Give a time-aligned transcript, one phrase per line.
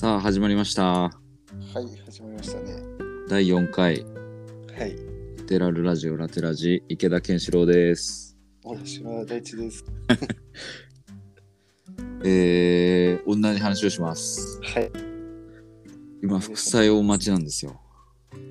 [0.00, 0.84] さあ始まりました。
[0.84, 1.10] はい、
[2.06, 2.72] 始まりましたね。
[3.28, 4.04] 第4回。
[4.78, 4.94] はい、
[5.48, 6.84] テラルラジオラテラジ。
[6.88, 8.38] 池田健志郎です。
[8.62, 9.84] 私は大地です。
[12.24, 14.60] えー、同じ話をします。
[14.62, 14.92] はい、
[16.22, 17.80] 今副作用待ちなんですよ。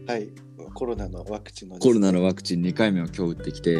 [0.05, 0.29] はい、
[0.73, 3.75] コロナのワクチンの、コロナのワクチン2回目を今日打ってきて。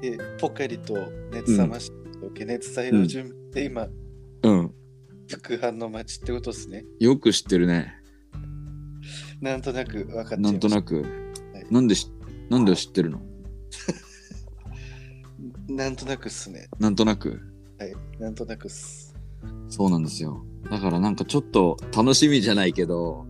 [0.00, 0.96] でポカリと
[1.30, 3.88] 熱冷ましと解熱剤の準備で今、
[4.42, 4.74] うん
[5.44, 6.86] 副反の待ちってことですね。
[6.98, 7.94] よく知ってるね
[9.42, 12.10] なんとなく分かっちゃいなんとなくはいなんでし
[12.48, 13.20] なんで知ってるの？
[15.68, 16.68] なんとなくっすね。
[16.78, 17.42] なんとなく
[17.78, 19.14] はい、なんとなくっす。
[19.68, 23.26] そうなんですよだからなんかちょっと楽しみじゃないけど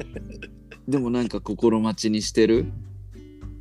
[0.86, 2.66] でもなんか心待ちにしてる？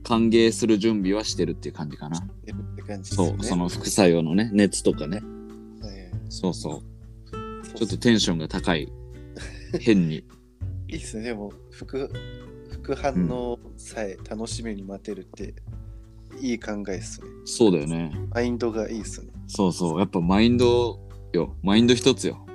[0.04, 3.28] 歓迎する準備はしてるっていう感じかなってって感じですね。
[3.30, 5.22] そう、その副作用のね、熱とかね。
[5.82, 6.91] はいそうそう。
[7.82, 8.94] ちょっとテンションが高い。
[9.80, 10.24] 変に。
[10.88, 11.24] いいっすね。
[11.24, 12.12] でも、副
[12.70, 15.56] 副反応さえ楽しみに待てるって、
[16.40, 17.28] いい考えっすね。
[17.44, 18.12] そうだよね。
[18.30, 19.32] マインドがいいっすね。
[19.48, 20.00] そうそう。
[20.00, 21.00] やっぱマインド
[21.34, 21.56] よ。
[21.64, 22.46] マインド一つよ。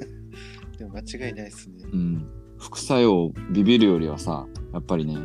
[0.78, 1.84] でも間違いないっすね。
[1.92, 2.26] うん。
[2.56, 5.18] 副作用ビビるよりはさ、やっぱりね、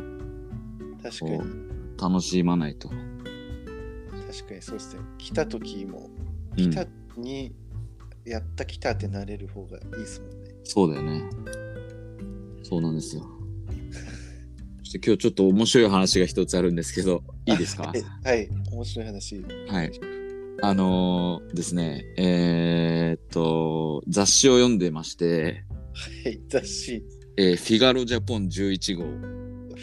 [1.02, 1.38] 確かに
[1.96, 2.08] こ。
[2.10, 2.90] 楽しまないと。
[2.90, 3.00] 確
[4.48, 5.00] かにそうですね。
[5.16, 6.10] 来た時も、
[6.58, 7.54] うん来たに、
[8.24, 10.50] やった来たってなれる方がいいですもんね。
[10.64, 11.22] そうだよね。
[12.62, 13.26] そうなんですよ。
[14.80, 17.92] そして今日ちょっと面白い話が一つあるんですけど、いいですか？
[17.94, 19.44] えはい、面白い話。
[19.68, 19.92] はい。
[20.62, 25.64] あのーですね、えーっと、雑誌を読んでまして、
[26.24, 27.02] はい、雑誌。
[27.36, 29.04] えーフィガロジャポン11号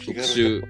[0.06, 0.62] 特集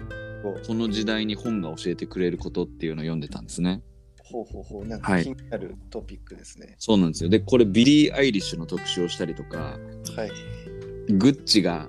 [0.66, 3.82] この時代に本が教えてくれることっていうのを読んでたんですね。
[4.30, 4.86] ほうほうほう。
[4.86, 6.76] なんはいか気になるトピックですね。
[6.78, 7.30] そうなんですよ。
[7.30, 9.78] で、これビリー・アイリッシュの特集をしたりとか、
[10.16, 11.12] はい。
[11.12, 11.88] グッチが、は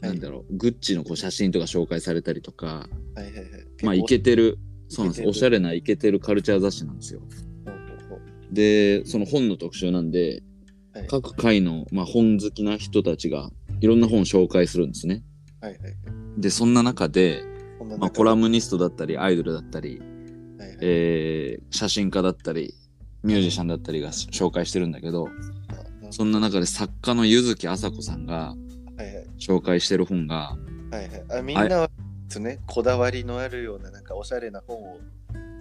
[0.00, 3.44] なんだろう、グッチのこう写真とか紹介されたりとか、はいはいはい。
[3.82, 4.58] まあ、結構イケてる、
[4.88, 5.28] そうなんです。
[5.28, 7.20] おしゃれなイケてるカルチャー雑誌なんですよ。
[7.20, 10.42] ほうほうほうで、その本の特集なんで、
[10.92, 15.22] はい各回の、まあ、本好きな人たちがいろんな本を紹介するんですね。
[15.60, 15.94] はいはいはい。
[16.38, 17.44] で、そんな中で、
[17.98, 20.07] まあ、コラムニストだったり、アイドルだったり、はいはい
[20.80, 22.74] えー写真家だったり
[23.22, 28.54] ミュージシャンだったりが紹介してるんだけどあそんな中で作家の柚木麻子さんが
[29.38, 30.56] 紹介してる本が
[30.90, 31.38] はいはい。
[31.38, 31.92] あ、みんなはで
[32.30, 34.98] すね、こだわりのあるような、なんかおしゃれな本を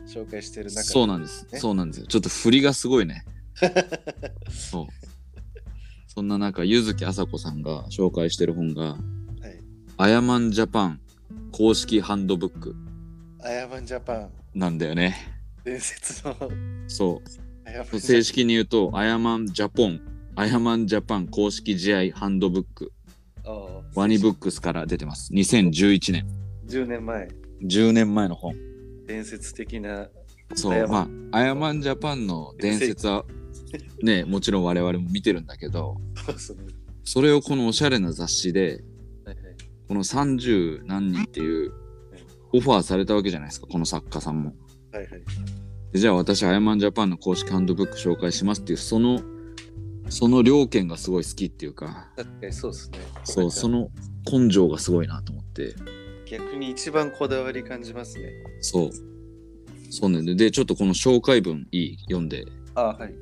[0.07, 1.47] 紹介してる中そうなんです。
[1.51, 2.07] ねそうなんですよ。
[2.07, 3.25] ちょっと振りがすごいね。
[4.49, 4.87] そう。
[6.07, 8.97] そんな中柚木麻子さんが紹介してる本がはい。
[9.97, 11.01] 「アヤマンジャパン
[11.51, 12.75] 公式ハンドブック。
[13.43, 15.15] アヤマンジャパン、」なんだよね。
[15.63, 16.35] 伝説の。
[16.87, 17.21] そ
[17.93, 17.99] う。
[17.99, 19.99] 正式に言うと「アヤマンジャポン」
[20.35, 22.93] 「アヤマンジャパン公式試合ハンドブック」
[23.95, 25.31] ワニブックスから出てます。
[25.33, 26.27] 2011年。
[26.67, 27.29] 10年前、
[27.63, 28.55] 10年前の本。
[29.07, 30.09] 伝説的な、
[30.53, 33.25] そう、まあ、アヤマンジャパンの伝説は、
[34.03, 35.97] ね、もちろん我々も見てるんだけど、
[37.03, 38.83] それをこのおしゃれな雑誌で、
[39.87, 41.71] この30何人っていう、
[42.53, 44.53] オファーされたわけじゃないですか、この作家さんも。
[44.91, 45.23] はいはい。
[45.91, 49.21] でじゃあ私、アヤマンジャパンの公式ハンドブック紹介しますっていう、その、
[50.09, 52.99] その両権がすごい好きっていうか、確かにそうですね。
[53.23, 53.89] そう、その
[54.25, 55.75] の根性がすごいなと思って、
[56.25, 58.31] 逆に一番こだわり感じますね。
[58.61, 58.89] そう。
[59.89, 60.21] そうね。
[60.23, 61.97] でで、ちょっとこの紹介文いい？
[62.09, 63.15] 読んで、あはい。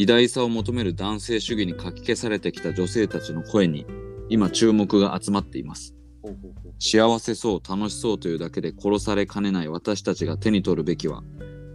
[0.00, 3.84] 偉大さを求める男性主義にかき消されてきた女性たちの声に
[4.28, 5.92] 今注目が集まっています
[6.22, 11.22] ほうほう幸せそう楽しそうというだけで殺されかねない私たちが手に取るべきは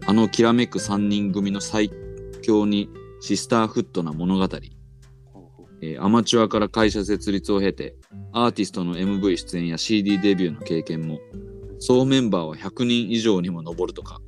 [0.06, 1.92] あのきらめく3人組の最
[2.42, 2.90] 強に
[3.22, 4.44] シスターフットな物語、
[5.82, 7.96] えーアマチュアから会社設立を経て
[8.32, 11.20] アーティストの MV 出演や CD デビューの経験も
[11.80, 14.22] 総メンバーは100人以上にも上るとか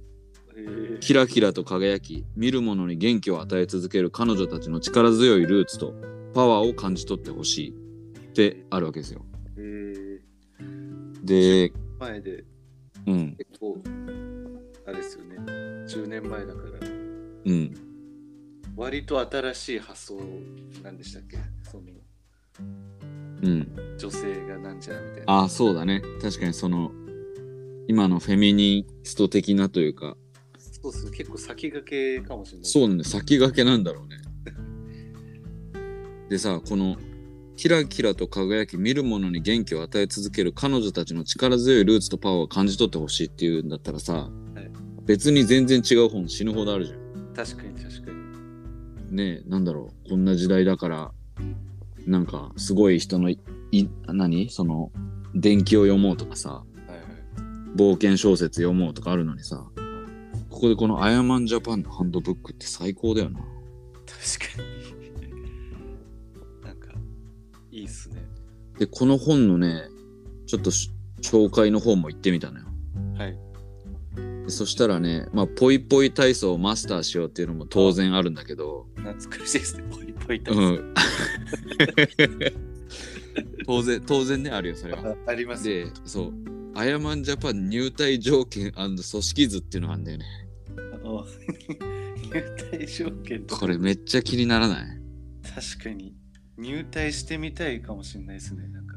[0.99, 5.93] キラキラと輝き見る者に元気を与え続ける彼女たちの力強いルーツと
[6.33, 7.71] パワーを感じ取ってほしい
[8.29, 9.25] ってあるわけですよ。
[11.25, 12.43] で、前で
[13.07, 13.77] うん、結構、
[14.87, 15.37] あれですよね。
[15.37, 16.87] 10年前だから、
[17.45, 17.73] うん、
[18.75, 20.19] 割と新しい発想
[20.83, 21.37] なんでしたっけ？
[21.63, 21.83] その
[23.43, 23.95] うん。
[23.97, 25.33] 女性がなんじゃみたいな。
[25.33, 26.01] ああ、そうだね。
[26.21, 26.91] 確かにその、
[27.87, 30.15] 今のフェミニスト的なというか、
[30.57, 32.65] そうっす結構先駆けかもしれない。
[32.65, 33.09] そうなんだよ。
[33.09, 34.17] 先駆けなんだろうね。
[36.29, 36.97] でさ、この、
[37.55, 44.29] キラキラと輝き見る者に元気を与え続ける彼女たちの力強いルーツとパワーを感じ取ってほしいっていうんだったらさ、
[45.05, 47.33] 別に全然違う本死ぬほどあるじゃん。
[47.33, 49.15] 確かに確かに。
[49.15, 51.11] ねえ、なんだろう、こんな時代だから、
[52.05, 53.39] なんかすごい人のい
[53.71, 54.49] い何？
[54.49, 54.91] その
[55.33, 56.99] 伝記を読もうとかさはいはい。
[57.75, 59.65] 冒険小説読もうとかあるのにさ
[60.49, 64.94] ここでこのアヤマンジャパンのハンドブックって最高だよな確かに。
[67.75, 68.23] いいっすね。
[68.79, 69.83] でこの本のね
[70.47, 70.91] ちょっとし
[71.21, 72.65] 紹介の方も行ってみたのよ。
[73.17, 73.37] はい。
[74.45, 78.87] でそしたらねまあぽいぽい体操をマスターしようっていうのも当然あるんだけど。
[78.95, 79.83] 懐かしいですね。
[79.91, 80.93] ポイポイタイうん。
[83.65, 85.15] 当然当然ねあるよそれは。
[85.27, 86.33] あありますでそう。
[86.77, 90.25] アヤマンジャパン入隊条件組織図っていうのがあるんだよね。
[92.31, 92.41] 入
[92.71, 94.85] 隊条件これめっちゃ気にならない？
[95.77, 96.13] 確かに
[96.57, 98.67] 入隊してみたいかもしれないですね。
[98.67, 98.95] なんか。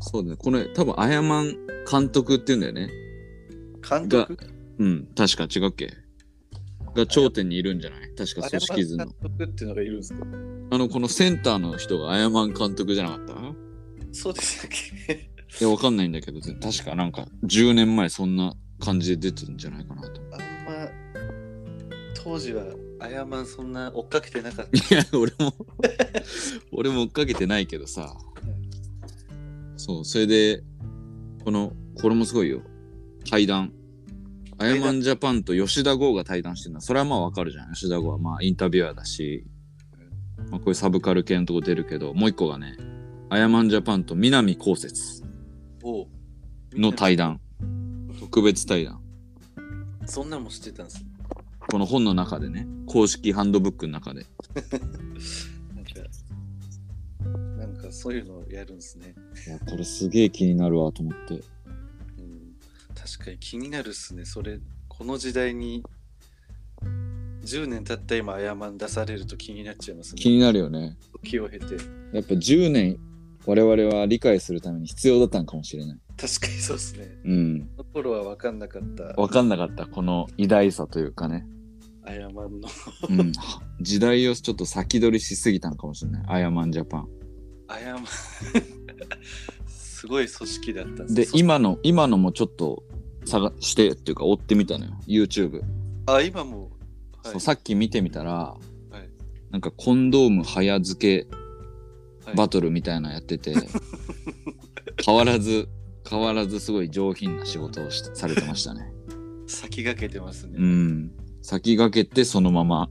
[0.00, 0.36] そうだね。
[0.36, 1.56] これ多分アヤマン
[1.90, 2.88] 監督っていうんだよね。
[3.88, 4.36] 監督？
[4.78, 5.92] うん確か違うっけ？
[6.94, 8.00] が頂点にいるんじゃない？
[8.16, 9.04] 確か組織図の。
[9.06, 10.26] 監督っていうのがいるんですか？
[10.72, 13.32] あのこのセンターの人がアヤマン監督じゃなかった？
[13.34, 13.36] い
[14.12, 14.70] そうでしたっ
[15.06, 15.30] け？
[15.60, 20.20] やわかんないんだけど確かなんか10年前そんな感じで出てるんじゃないかなと。
[20.32, 20.88] あんま
[22.14, 22.62] 当時は
[23.00, 25.54] アヤマンそんな追っかけてなかっいや俺も
[26.72, 28.14] 俺も追っかけてないけどさ。
[29.76, 30.62] そうそれで
[31.42, 32.60] このこれもすごいよ。
[33.28, 33.72] 対談。
[34.58, 37.72] アヤマンジャパンと吉田剛が対談してるのはそれはまあわかるじゃん。
[37.72, 39.46] 吉田剛はまあインタビュアーだし、
[40.50, 42.76] まあ、こういうサブカル系のとこ出るけどもう一個がね
[43.30, 45.24] アヤマンジャパンと南こうせつ
[46.74, 47.40] の対談。
[48.20, 49.00] 特別対談。
[50.04, 51.04] そんなんも知ってたんです。
[51.70, 54.26] この本の中でね公式ハンドブックの中で
[55.74, 56.00] なんか、
[57.58, 59.14] なんかそういうのをやるんですね。
[59.46, 61.42] いやこれすげえ気になるわと思ってうん、
[62.94, 64.24] 確かに気になるっすね。
[64.24, 64.58] それ、
[64.88, 65.84] この時代に
[67.42, 70.20] 10年経った今、アヤマン出されると気になっちゃいますね。
[70.20, 71.74] 気になるよね時を経て。
[72.12, 72.98] やっぱ10年
[73.46, 75.98] 我々は理解するために必要だったんかもしれない。
[76.16, 77.18] 確かにそうですね。
[77.24, 77.70] うん。
[77.76, 81.46] その頃は分かんなかった分かんなかったこの偉大さというかね。
[82.10, 82.68] アヤマンの
[83.08, 83.32] うん。
[83.80, 86.24] 時代をちょっと先取りしすぎたんかもしれない。
[86.26, 87.08] アヤマンジャパン。
[87.68, 88.04] アヤマン
[89.68, 92.82] すごい組織だったんで、す今の、今のもちょっと
[93.26, 94.92] 探してっていうか追ってみたのよ。
[95.06, 95.62] YouTube。
[96.06, 96.70] あ、今も、
[97.22, 98.58] はいさっき見てみたら、は
[98.92, 99.08] い
[99.50, 101.36] なんかコンドーム早付け
[102.24, 103.54] はいバトルみたいなのやってて、
[105.04, 105.68] 変わらず、
[106.08, 108.90] 変わらずすごい上品な仕事をしされてましたね。
[109.46, 110.54] 先駆けてますね。
[110.56, 111.12] うん。
[111.42, 112.88] 先駆けてそのまま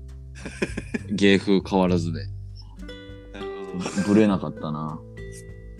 [1.11, 2.25] 芸風変わらずで
[3.33, 4.13] なるほど。
[4.13, 4.99] ブレなかったな。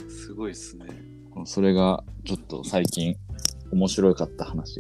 [0.10, 0.86] すごいっすね。
[1.46, 3.16] それがちょっと最近
[3.72, 4.80] 面白かった話。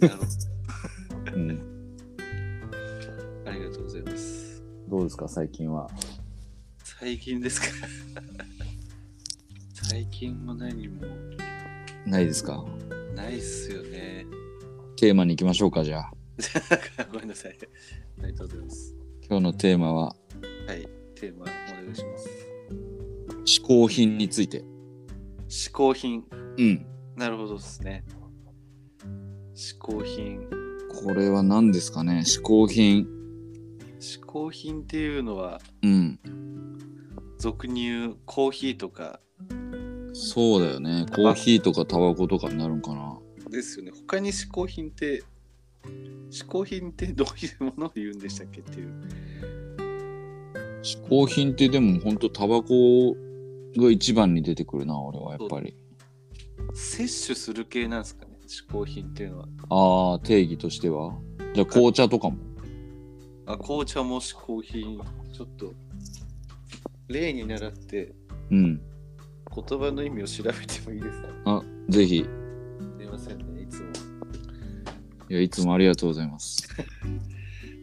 [0.00, 0.24] なるほ
[1.34, 1.48] うん。
[1.58, 1.64] ど。
[3.46, 4.62] ありがとうございます。
[4.88, 5.88] どうですか最近は？
[6.84, 7.66] 最近ですか？
[9.74, 11.02] 最近も何も
[12.06, 12.64] ないですか？
[13.14, 14.26] ないっすよね。
[14.96, 16.10] テーマに行きましょうかじゃあ。
[17.12, 17.56] ごめんなさい。
[18.22, 18.96] ありがとうございます。
[19.28, 20.16] 今日のテーマは？
[20.66, 20.88] はい。
[21.14, 21.46] テーマお
[21.84, 22.28] 願いします。
[23.44, 24.64] 嗜好品について。
[25.48, 26.24] 嗜好品。
[26.56, 26.86] うん。
[27.16, 28.04] なるほどですね。
[29.54, 30.40] 嗜好品。
[31.02, 32.22] これは何ですかね？
[32.24, 33.06] 嗜好品。
[34.00, 36.18] 嗜好品っていうのは、うん。
[37.38, 39.20] 俗に言うコーヒーとか
[40.12, 41.06] そうだよね。
[41.14, 43.18] コーヒーとかタバコとかになるんかな。
[43.50, 43.92] ですよね。
[43.92, 45.22] 他に嗜好品って、
[46.30, 48.92] 嗜好品ってどういうものを言うんでしたっけっていう。
[50.82, 53.16] 嗜好品ってでもほんとタバコ
[53.76, 55.74] が一番に出てくるな、俺はやっぱり。
[56.72, 59.48] 摂取する系なんですかね、嗜好品っていうのは。
[59.68, 61.14] ああ、定義としては。
[61.54, 62.36] じゃあ紅茶とかも？
[63.46, 65.00] あ、紅茶も嗜好品。
[65.32, 65.74] ちょっと、
[67.08, 68.14] 例に倣って
[68.50, 68.80] うん。
[69.52, 71.28] 言葉の意味を調べてもいいですか？
[71.44, 72.24] あ、ぜひ。
[72.98, 73.44] すいませんね、
[75.30, 75.34] いつも。
[75.34, 76.68] いや、いつもありがとうございます。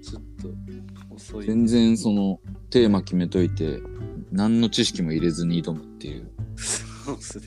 [0.03, 1.45] ちょっと遅い。
[1.45, 2.39] 全然その
[2.69, 3.79] テーマ決めといて、
[4.31, 6.29] 何の知識も入れずに挑むっていう。
[6.57, 7.45] そうですね。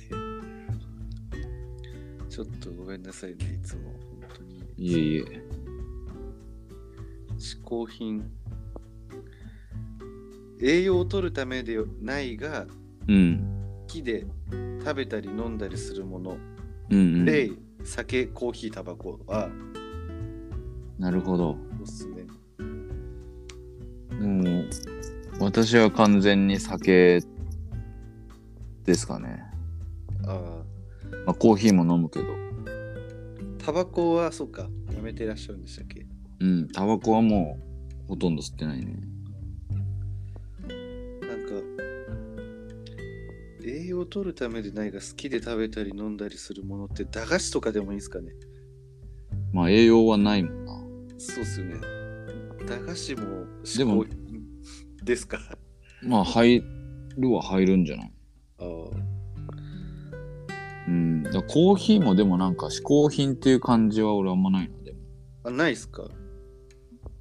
[2.28, 3.82] ちょっとごめんなさいね、いつも。
[4.20, 4.64] 本当に。
[4.78, 5.42] いえいえ。
[7.38, 8.24] 嗜好品。
[10.62, 12.66] 栄養を取るためでないが、
[13.08, 13.84] うん。
[13.86, 14.26] 木で
[14.80, 16.38] 食べたり飲んだりするもの。
[16.90, 17.24] うん、うん。
[17.24, 17.50] 例、
[17.84, 19.50] 酒、コーヒー、タバコは、
[21.00, 21.56] なるほど。
[21.78, 22.26] そうっすね。
[24.10, 24.64] でも、
[25.40, 27.22] 私は完全に酒
[28.84, 29.42] ですかね。
[30.26, 30.62] あ
[31.24, 32.26] まあ、コーヒーも飲むけど。
[32.26, 32.28] あ、
[33.58, 36.06] タバコはそうか、やめてらっしゃるんでしたっけ？
[36.40, 36.68] うん。
[36.68, 37.58] タバコはも
[38.04, 39.00] うほとんど吸ってないね。
[41.22, 41.54] なんか、
[43.64, 48.32] 栄養を取るためでないが好きで食べたり飲んだりするものって駄菓子とかでもいいですかね？
[49.52, 50.79] まあ栄養はないもんな。
[51.20, 51.76] そうっすよね。
[52.66, 53.44] 駄菓子も
[53.76, 54.04] でも
[55.04, 55.38] ですか？
[56.02, 56.64] まあ入
[57.18, 58.12] るは入るんじゃない？
[58.58, 58.66] ああ。
[60.88, 61.22] うん。
[61.24, 64.98] だコーヒーもでもなんか嗜好品っていう感じは俺あんまないのでも。
[65.44, 66.08] あ、ないっすか？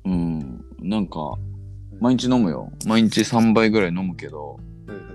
[0.05, 0.63] うん。
[0.81, 1.33] なんか、
[1.99, 2.71] 毎日飲むよ。
[2.87, 4.53] 毎日3杯ぐらい飲むけど、
[4.87, 5.11] はいはいは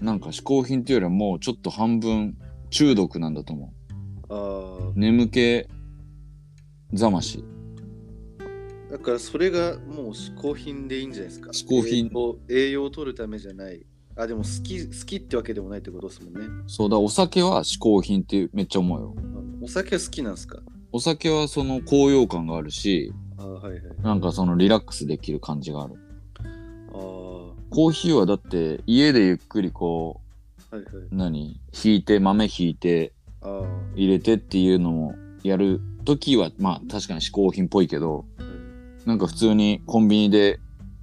[0.00, 0.04] い。
[0.04, 2.36] なんか嗜好品っていうよりはもうちょっと半分
[2.68, 3.72] 中毒なんだと思
[4.28, 4.92] あう。
[4.94, 5.66] 眠気
[6.92, 7.42] ざまし。
[8.88, 8.92] あ。
[8.92, 11.50] だからそれがもう嗜好品でいいんじゃないですか。
[11.50, 13.84] 嗜好品栄養栄養を取るためじゃない。
[14.16, 16.40] あ、でも好き、好きってわけでもないってことですもんね。
[16.66, 19.14] そうだ、お酒は嗜好品ってめっちゃ思うよ。
[19.16, 19.20] あ
[19.62, 20.58] お酒は好きなんですか？
[20.90, 23.82] お酒はその高揚感があるし、ああ、はいはい。
[24.02, 25.94] なんかそのリラックスできる感じがある。
[26.88, 30.20] あコーヒーはだって家でゆっくりこ
[30.72, 30.84] いはい。
[30.84, 31.60] う、何？
[31.84, 33.12] 引いて、豆引いて
[33.94, 35.14] 入れてっていうのも
[35.44, 38.42] やるときは、まあ確かに嗜好品っぽいけど、い。
[39.08, 40.60] なんか普通にコンビニで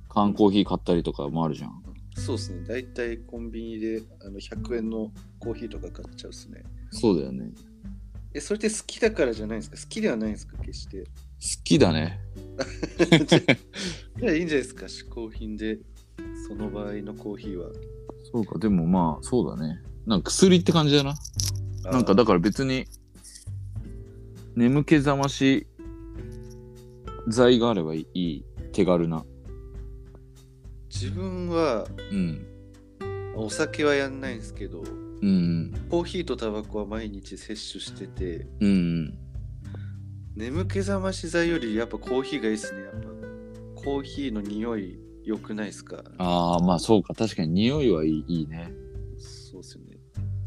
[0.09, 1.81] 缶コーヒー買ったりとかもあるじゃん。
[2.15, 2.63] そうですね。
[2.67, 6.61] だいたいコンビニであの100円のコーヒーとか買っちゃうっすね。
[6.91, 7.49] そうだよね。
[8.35, 9.77] え、それって好きだからじゃないんですか？
[9.81, 10.55] 好きではないんですか？
[10.59, 10.99] 決して。
[10.99, 11.07] 好
[11.63, 12.19] きだね。
[14.19, 14.85] じゃあいいんじゃないですか？
[14.85, 15.79] 嗜好品で、
[16.47, 17.69] その場合のコーヒーは。
[18.31, 19.81] そうか、でもまあそうだね。
[20.05, 21.15] なんか薬って感じだな。
[21.91, 22.85] なんかだから別に
[24.55, 25.65] 眠気覚まし
[27.27, 29.25] 剤があればいい手軽な。
[30.89, 32.45] 自分はうん。
[33.35, 34.81] お酒はやんないんですけど、
[35.21, 35.73] うん。
[35.89, 39.19] コーヒーとタバコは毎日摂取してて、うんうん。
[40.35, 42.83] 眠気覚まし剤よりやっぱコーヒーがいいですね。
[42.83, 43.09] やっぱ
[43.75, 46.03] コーヒーの匂い良くないですか？
[46.17, 47.13] ああ、まあそうか。
[47.13, 48.71] 確かに匂いはいいいいね。
[49.17, 49.97] そうですよね。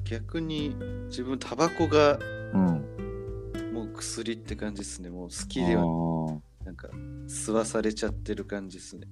[0.04, 0.74] 逆に
[1.08, 2.18] 自分タバコが
[2.54, 3.74] うん。
[3.74, 5.10] もう薬って感じですね。
[5.10, 6.42] もう好きでは好なん
[6.78, 6.88] か
[7.26, 9.06] 吸わされちゃってる感じですね。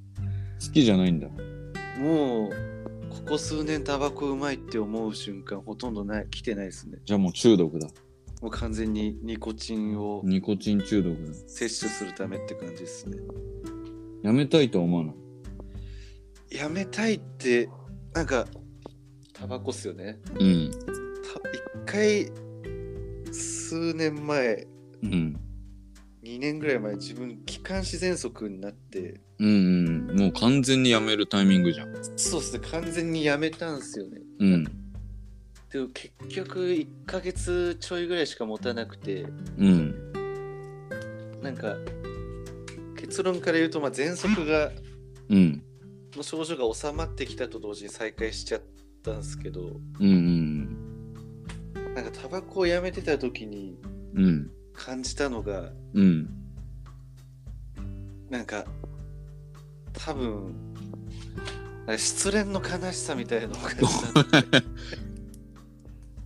[0.73, 1.29] きじゃないんだ。
[1.99, 2.53] もう
[3.11, 6.99] ここ数年タバコうまいって思う瞬間ほとんどない来てないですね。
[7.05, 7.89] じゃあもう中毒だ。
[8.43, 11.35] もう完全にニコチンをニコチン中毒だ。
[11.47, 13.19] 摂取するためって感じですね。
[14.23, 15.13] やめたいとは思わな
[16.51, 16.57] い？
[16.57, 17.69] やめたいって
[18.15, 18.47] なんか
[19.33, 20.19] タバコっすよね。
[20.39, 20.71] うん。
[20.71, 20.79] た
[21.51, 22.31] 一回
[23.33, 24.67] 数年前
[25.03, 25.41] うん。
[26.26, 30.21] 2年ぐらい前自分気管支喘息になってうんうん。
[30.21, 31.95] もう完全にやめるタイミングじゃん。
[32.16, 34.21] そうっすね完全にやめたんすよね。
[34.40, 34.64] うん。
[35.73, 39.26] でも結局1ヶ月ちょいぐらいしか持たなくて
[39.59, 40.12] うん。
[41.42, 41.76] なんか
[42.99, 44.73] 結論から言うとまあ喘息が
[45.28, 45.62] うん。
[46.16, 48.62] の症状が収まってきたと同時に再開しちゃっ
[49.02, 49.61] たんですけど
[50.00, 51.14] うんうん
[51.95, 53.76] なんかタバコをやめてた時に
[54.14, 54.50] うん。
[54.76, 54.85] うん。
[54.85, 56.28] 感じたのがうん。
[58.30, 58.64] なんか
[59.92, 60.54] 多分
[61.97, 63.61] 失恋の悲しさみたいなのが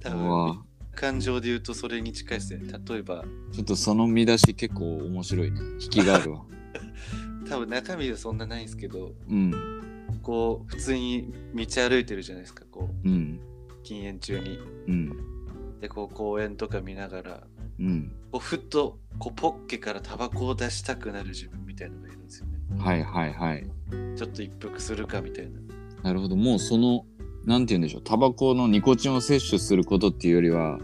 [0.00, 0.64] 多分
[0.94, 5.60] 感情で言うとそれに近いですね例えばちょっとその見出し結構面白いね。
[5.80, 6.44] 引きがあるわ。
[7.48, 9.52] 多分中身はそんなないんですけどうん。
[10.22, 13.40] こう普通に道歩いてるじゃないですかこううん。
[13.82, 15.12] 禁煙中にうん。
[15.80, 17.46] でこう公園とか見ながら
[17.80, 18.12] うん。
[18.32, 23.66] こうふっとこうポッケからタバコを出したくなる自分みたいなのがいるんですよねはいはいはい。
[24.16, 25.58] ちょっと一服するかみたいな
[26.02, 26.36] なるほど。
[26.36, 27.04] もうその、
[27.44, 28.02] なんて言うんでしょう。
[28.02, 30.78] タバコのニコチンを摂取することっていうよりは、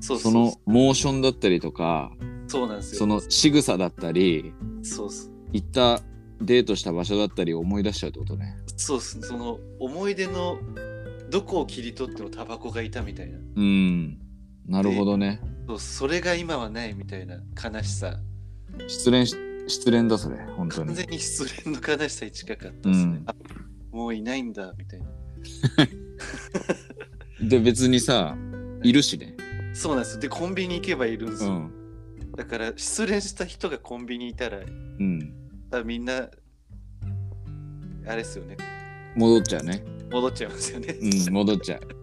[0.00, 2.12] そのモーションだったりとか、
[2.46, 4.52] そうなんですよその仕草だったり、
[4.82, 6.00] そうっす行った
[6.40, 8.56] デートした場所だったりを思い出しちゃうってことね。
[8.76, 10.58] そうっすその思い出の
[11.30, 14.18] どこを切り取ってもタバコがいたみたいなうん。
[14.66, 15.40] なるほどね。
[15.70, 18.18] そうそれが今はないみたいな悲しさ
[18.88, 19.36] 失恋し、
[19.68, 20.36] 失恋だそれ。
[20.56, 20.86] 本当に。
[20.88, 23.34] 完全に失恋の悲しさに近かったですね、うんあ
[23.92, 25.06] もういないんだみたいな
[27.48, 28.36] で、別にさ、
[28.84, 29.34] いるしね。
[29.72, 32.32] そうなんですでコンビニ行けばいるんですよ、うん。
[32.36, 35.32] だから失恋した人がコンビニいたらうん。
[35.70, 36.28] 多分みんな
[38.06, 38.56] あれですよね
[39.16, 39.84] 戻っちゃうね。
[40.10, 41.80] 戻っちゃいますよね、うん、戻っちゃう。
[41.86, 41.94] だか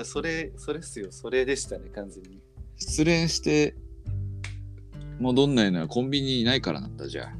[0.00, 2.43] らそれそれっすよそれでしたね完全に
[2.86, 3.74] 失恋して
[5.18, 7.34] 戻んないのはコンビニにいないからなんだじゃあ。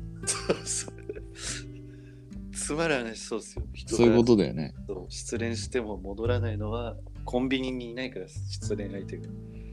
[2.55, 3.65] つまらないそうっすよ。
[3.75, 4.75] 人そういうがことだよね。
[4.87, 6.97] そう失恋しても戻らないのは
[7.27, 9.25] コンビニにいないから失恋相手が。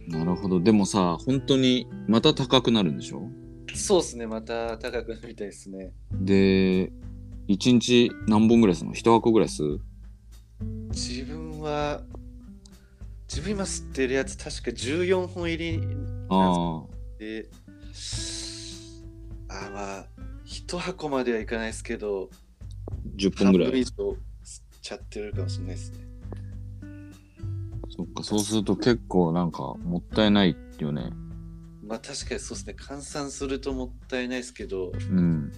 [0.10, 0.60] なるほど。
[0.60, 3.22] でもさ本当にまた高くなるんでしょ？
[3.74, 4.28] そうっすね。
[4.28, 5.94] また高くなるみたいですね。
[6.12, 6.92] で
[7.48, 9.80] 1日何本ぐらいするの？1箱ぐらいする
[10.90, 12.04] 自分は
[13.32, 15.82] 自分今吸ってるやつ確か14本入り
[16.28, 16.84] あ
[17.18, 17.50] で、
[19.48, 20.06] あまあ、
[20.44, 22.36] 一箱まではいかないですけど、あ、
[23.16, 23.72] 10本半ぐらい。
[23.72, 24.18] 分以上吸っ
[24.82, 26.00] ちゃってるかもしれないですね。
[27.96, 31.14] そっか、そうすると結構なんかもったいないよね。
[31.88, 35.54] まあ確かにそうですね、換算するともったいないですけど、うん。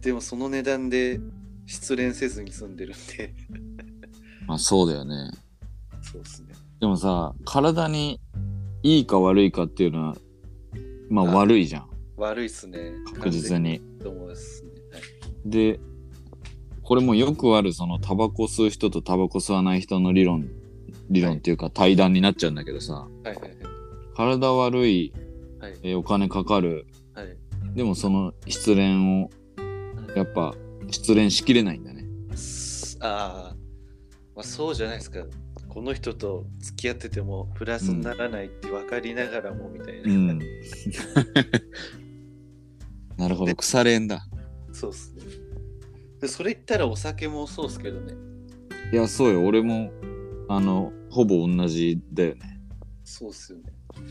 [0.00, 1.20] でもその値段で
[1.66, 3.34] 失恋せずに済んでるんで、
[4.46, 5.30] まあそうだよね。
[6.00, 6.54] そうですね。
[6.82, 8.20] でもさ、体に
[8.82, 10.16] いいか悪いかっていうのは、
[11.08, 11.88] まああ悪いじゃん。
[12.16, 12.94] 悪いっすね。
[13.14, 13.78] 確実に。
[13.78, 14.70] 完全と思いますね。
[14.90, 15.02] はい
[15.44, 15.78] で、
[16.82, 20.48] これもよくあるそのタバコ吸う人とタバコ吸わない人の理論、
[21.08, 23.50] 理論っていうか対談になっちゃうんだけどさ、はいはいはい。
[24.16, 25.12] 体悪い、
[25.60, 27.36] はいえーお金かかる、はい
[27.76, 29.30] でもその失恋を
[30.16, 30.52] やっぱ
[30.90, 32.04] 失恋しきれないんだね。
[32.36, 33.56] すああ、
[34.34, 35.20] まあ、そうじゃないですか。
[35.72, 40.12] この人と付き合っててもプラスにならないって分かりながらもみたいな。
[40.12, 40.38] うん。
[43.16, 44.26] なるほど、腐れんだ。
[44.70, 45.22] そうっすね。
[46.20, 48.12] でそれ言ったらお酒もそうっすけどね。
[48.92, 49.90] いや、そうよ、俺も、
[50.46, 52.60] あの、ほぼ同じだよね。
[53.02, 53.64] そうっすよね。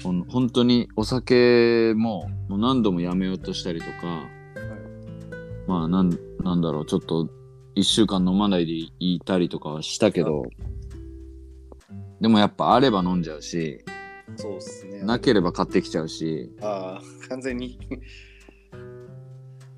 [0.04, 4.28] ほん本当にお酒ももう何度もやめようとしたりとか、
[5.68, 7.30] まあなんなんだろうちょっと
[7.76, 10.44] 1週間飲まないでいたりとかはしたけど
[12.22, 13.84] でもやっぱあれば飲んじゃうし
[14.38, 15.02] そうっすね。
[15.04, 17.78] なければ買ってきちゃうしああ、完全に。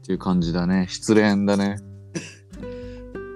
[0.03, 1.77] っていう感じだね失恋だね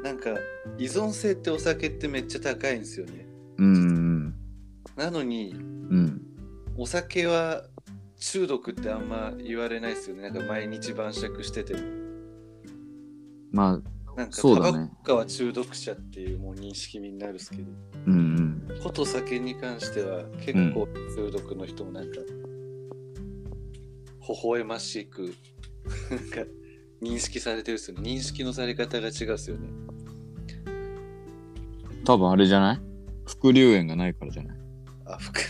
[0.03, 0.31] なんか
[0.77, 3.25] 依存性ってお酒ってめっちゃ高いんですよね。
[3.57, 4.35] うんうん
[4.97, 6.21] なのにうん
[6.75, 7.63] お酒は
[8.19, 10.23] 中毒ってあんま言われないですよね。
[10.23, 11.79] なんか毎日晩酌してても。
[13.51, 14.89] まあなんかそうだね。
[15.05, 17.71] タバコは中毒者っていうもう認識になるんですけど。
[18.07, 18.13] うん
[18.69, 18.79] うん。
[18.81, 22.17] こと酒に関しては結構中毒の人もなんか、
[24.27, 25.35] 微笑ましく
[26.09, 26.51] なんか
[27.01, 28.09] 認識されてるっすよね。
[28.09, 29.69] 認識のされ方が違うっすよね。
[32.03, 32.81] 多分あれじゃない？
[33.27, 34.57] 副流炎がないからじゃない？
[35.05, 35.43] あ深い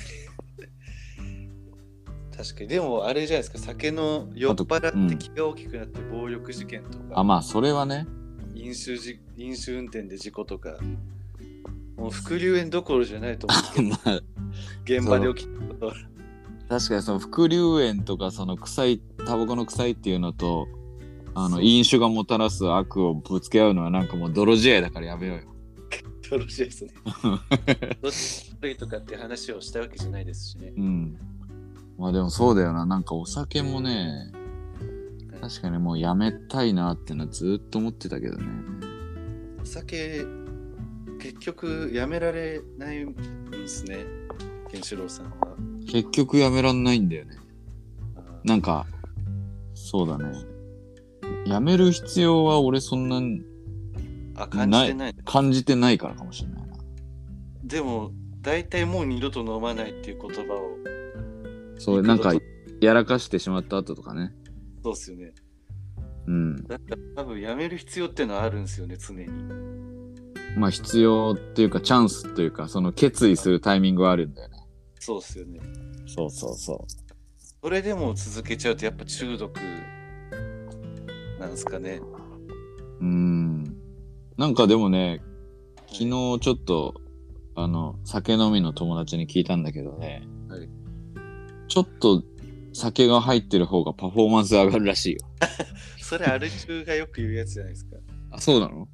[2.35, 2.67] 確かに。
[2.67, 3.57] でもあれじゃないですか。
[3.59, 8.05] 酒の酔っ払って気が大きくなって暴力事件とか、あまあそれはね
[8.67, 10.77] 飲酒じ飲酒運転で事故とか
[11.95, 14.21] もう副流炎どころじゃないと思うけど まあ
[14.83, 15.93] 現場で起きたことは
[16.69, 20.67] 確かにその副流炎とかその臭いタバコの臭いっていうのと
[21.33, 25.43] あの飲酒がもたらす悪をぶつけ合うのはなんかもう泥仕合だからやめようよ。
[26.29, 26.91] よろしいですね
[28.03, 30.73] どっちが悪いとかって話をしたわけじゃないですしね。
[30.75, 31.17] うん。
[31.97, 34.33] まあでもそうだよななんかお酒もね
[35.41, 38.45] 確かにもうやめたいなってのはずっと思ってたけどね。
[39.61, 40.25] お酒、
[41.19, 43.15] 結局やめられないん
[43.49, 44.05] ですね、
[44.71, 45.55] ケンシロウさんは。
[45.89, 47.37] 結局やめらんないんだよね。
[48.15, 48.85] あなんか
[49.73, 50.33] そうだね。
[51.45, 53.21] やめる必要は俺そんな
[54.35, 55.15] あ、感じてない。
[55.23, 56.77] 感じてないからかもしれないな。
[57.63, 60.77] でも、大体もう二度と飲まないっていう言葉を、
[61.77, 62.33] そうなんか
[62.81, 64.33] やらかしてしまった後とかね。
[64.83, 65.33] そうっすよね。
[66.27, 66.55] うん。
[66.63, 69.27] だから多分やめる必要ってのはあるんですよね、常に。
[70.57, 74.57] まあ必要っていうかチャンスというかその決意するタイミングはあるんだよね。
[74.99, 75.59] そうっすよね。
[76.07, 76.85] そうそうそ
[77.61, 79.59] それでも続けちゃうとやっぱ中毒
[81.39, 82.01] なんですかね。
[82.99, 83.03] う。
[83.03, 83.63] うん。
[84.37, 85.21] なんかでもね、
[85.87, 86.95] 昨日ちょっと、
[87.55, 90.69] あの、酒飲みの友達に聞いたんだけどね、はい
[91.67, 92.23] ちょっと
[92.77, 95.19] 酒が入ってる方がパフォーマンス上がるらしいよ。
[96.01, 97.97] それアル中がよく言うやつじゃないですか。
[98.31, 98.79] あ、そうなの？
[98.79, 98.87] はい。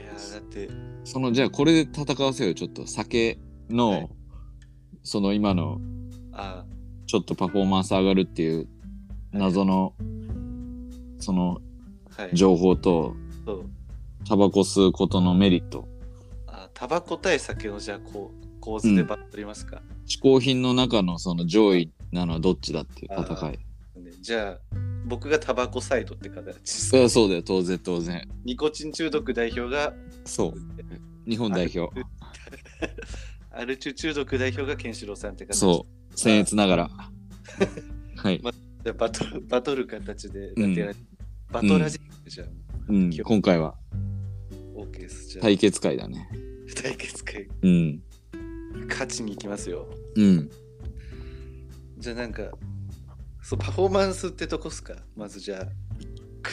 [0.00, 0.68] いやーだって、
[1.04, 4.08] その、じゃあこれで戦わせよう、ちょっと酒の、はい
[5.02, 5.80] その今の
[6.32, 6.66] あ
[7.06, 8.68] ちょっとパフォーマンス上がるっていう
[9.32, 9.94] 謎の、
[11.18, 12.36] そのーはい。
[12.36, 13.64] 情報と、そう
[14.28, 15.88] タバコ吸うことのメリット。
[16.46, 23.52] あタバコ対酒のじゃあこう構図でバッとりますか、嗜好品の中のその上位なのはどっちだっていう戦い。
[23.52, 23.58] ね
[24.20, 28.28] じゃあ僕がタバコサイドって形ですそうだよ、当然当然。
[28.44, 29.94] ニコチン中毒代表が
[30.24, 31.30] そう。
[31.30, 31.88] 日本代表。
[33.52, 36.14] アル中 中毒代表がケンシロウさんって形そう。
[36.14, 36.90] 僭越ながら。
[38.16, 38.40] はい。
[38.40, 40.74] じゃあバトルバトル形でうん
[41.52, 42.48] バトラジじゃあ
[42.88, 43.76] うん、今回は
[44.74, 46.28] OK ですじゃあ対決会だね。
[46.74, 48.02] 対決会うん。
[48.88, 50.50] 勝ちに行きますようん。
[51.98, 52.44] じゃあなんか
[53.42, 54.94] そうパフォーマンスってとこっすか？
[55.16, 55.66] まずじゃあ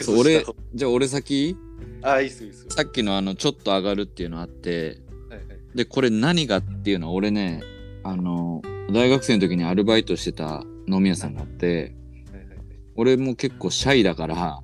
[0.02, 0.44] そう俺
[0.74, 1.56] じゃあ俺先？
[2.02, 2.66] あいいっすいいっす。
[2.70, 5.58] さっきのあのちょっと上がるっていうのあって、はいはい。
[5.74, 7.62] でこれ何がっていうのは俺ね
[8.04, 11.94] あの大学生の時にアルバイトしてた飲み屋さんがあって
[12.32, 12.58] はいはいはい。
[12.96, 14.60] 俺も結構シャイだから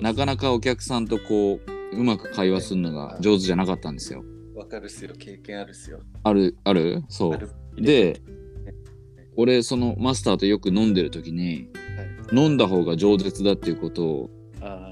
[0.00, 1.60] なかなかお客さんとこ
[1.92, 4.24] ううまく会話するのが上手じゃなかったんですよ。
[4.66, 6.00] わかるっすよ、経験あるっすよ。
[6.24, 7.04] あるある？
[7.08, 7.80] そう。
[7.80, 8.20] で
[9.36, 11.68] 俺そのマスターとよく飲んでる時に
[12.32, 14.30] 飲んだ方が饒舌だっていうことを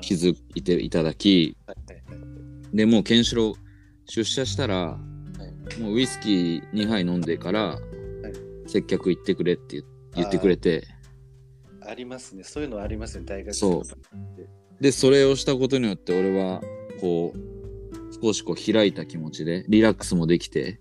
[0.00, 2.76] 気づいていただきはいはいはい。
[2.76, 3.54] でもうケンシロウ
[4.06, 4.98] 出社したらは
[5.76, 5.80] い。
[5.80, 7.76] もうウイスキー2杯飲んでから
[8.68, 9.84] 接客行ってくれって言
[10.14, 10.86] 言ってくれて。
[11.84, 12.44] ありますね。
[12.44, 14.82] そういうのありますね、大学そう。
[14.82, 16.62] でそれをしたことによって俺は
[17.00, 17.53] こう
[18.24, 20.80] 少しこう開いた気持ちでリラックスもできて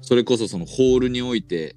[0.00, 1.76] それこそそのホールにおいて。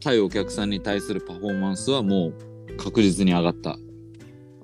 [0.00, 3.76] 対お客さんに対するパフォーマンスはもう確実に上がった。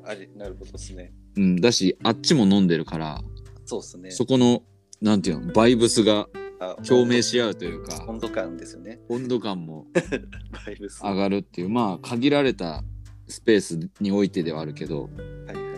[0.04, 1.12] ありなるほどですね。
[1.36, 3.20] うん、だしあっちも飲んでるから
[3.64, 4.10] そうですね。
[4.10, 4.62] そこの
[5.00, 9.00] なんていうのバイブスがあ共鳴し合うというか温度感ですよね。
[9.08, 9.86] 温度感も
[10.66, 11.02] バイブス。
[11.02, 12.82] 上がるっていうまあ限られた
[13.28, 15.76] スペースにおいてではあるけどはいはいはい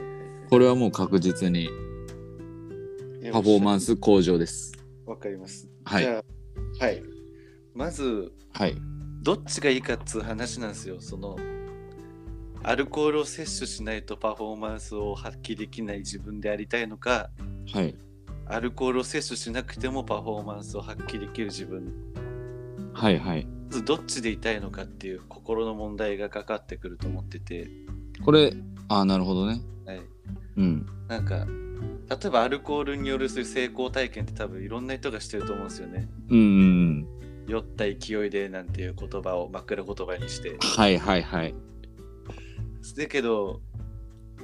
[0.49, 1.88] これはもう確実にはい。
[3.33, 3.87] パフォーマンス。
[3.87, 4.72] ス向上です。
[5.07, 5.68] わかります。
[5.85, 6.24] はいじゃ
[6.81, 7.02] あ、はい。
[7.74, 8.76] まず、はい。
[9.22, 11.00] どっちがいいかっつう話なんですよ。
[11.00, 11.37] その、
[12.62, 17.31] アルコールを摂取しないとパフォーマンスを発揮できない自分でありたいのか、
[17.72, 17.94] はい。
[18.46, 21.92] アルコールを摂取しなくてもパフォーマンスを発揮できる自分
[22.94, 23.46] はいはい。
[23.46, 27.68] まずどっちでいたいのかっていう心の問題がかかってくると思ってて、
[28.24, 28.52] これ、
[28.88, 29.61] ああ、なるほどね。
[30.29, 30.87] はい、うん。
[31.09, 31.47] なんか
[32.11, 36.09] 例えばアルコールによるそういう成功体験って多分いろんな人がしてると思うんですよね。
[36.29, 37.07] うんうんうん。
[37.47, 40.57] 酔った勢いでなんていう言葉を枕言葉にして。
[40.61, 41.55] はいはいはい。
[42.97, 43.61] だけど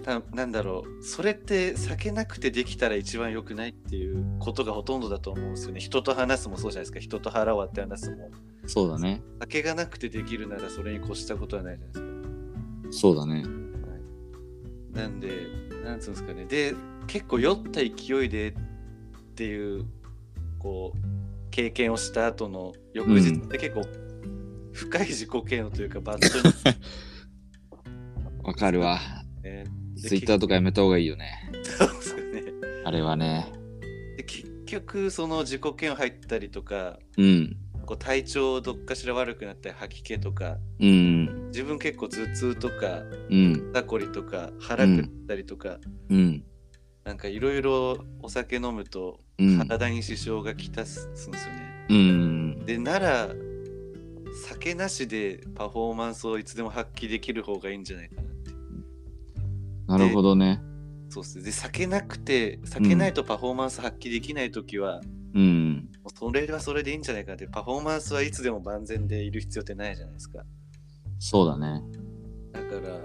[0.04, 5.80] たなんだろうそれって酒なくてできたら一番良くないっていうことがほとんどだと思うんですよね。
[5.80, 7.00] 人と話すもそうじゃないですか。
[7.00, 8.30] 人と腹割って話すも。
[8.66, 9.22] そうだね。
[9.40, 13.08] 酒がなくてできるならそれに越したことはないじゃないですか。
[13.08, 13.44] そうだね。
[14.92, 15.28] なんで、
[15.84, 16.46] なんつうんですかね。
[16.46, 16.74] で、
[17.06, 18.54] 結構酔った勢いでっ
[19.34, 19.84] ていう、
[20.58, 23.82] こう、経験をした後の翌日って結構、
[24.72, 26.80] 深い自己嫌悪というか、バッドに、
[28.42, 28.98] わかるわ。
[29.42, 29.64] ね、
[29.96, 31.50] ツイッターとかやめた方がいいよね。
[31.62, 32.42] そうですよね。
[32.84, 33.52] あれはね。
[34.16, 37.56] で結局、その自己嫌悪入ったりとか、うん。
[37.84, 41.48] こう体調どっかしら悪くなったり吐き気とかうん。
[41.48, 43.72] 自分結構頭痛とかうん。
[43.72, 45.78] 肩こりとか腹くったりとか、
[46.10, 46.44] うん。
[47.04, 49.58] なんかいろいろお酒飲むとうん。
[49.58, 51.86] 体に支障がきたすんですよね。
[51.90, 52.66] うん。
[52.66, 53.28] でなら
[54.46, 58.50] 酒なしでパフォーマンスをいつでも発揮できる方がいいんじゃないかなって。
[59.86, 60.60] なるほどね。
[61.08, 61.44] そうっすね。
[61.44, 65.23] で酒なくて酒ないとパフォーマンス発揮できない時は、うん。
[66.04, 70.44] もうそれはそれでいいんじゃないかなってパフォーマンスはいつでも万全でいる必要ってないじゃないですか。
[71.18, 71.82] そうだね。
[72.52, 73.00] だから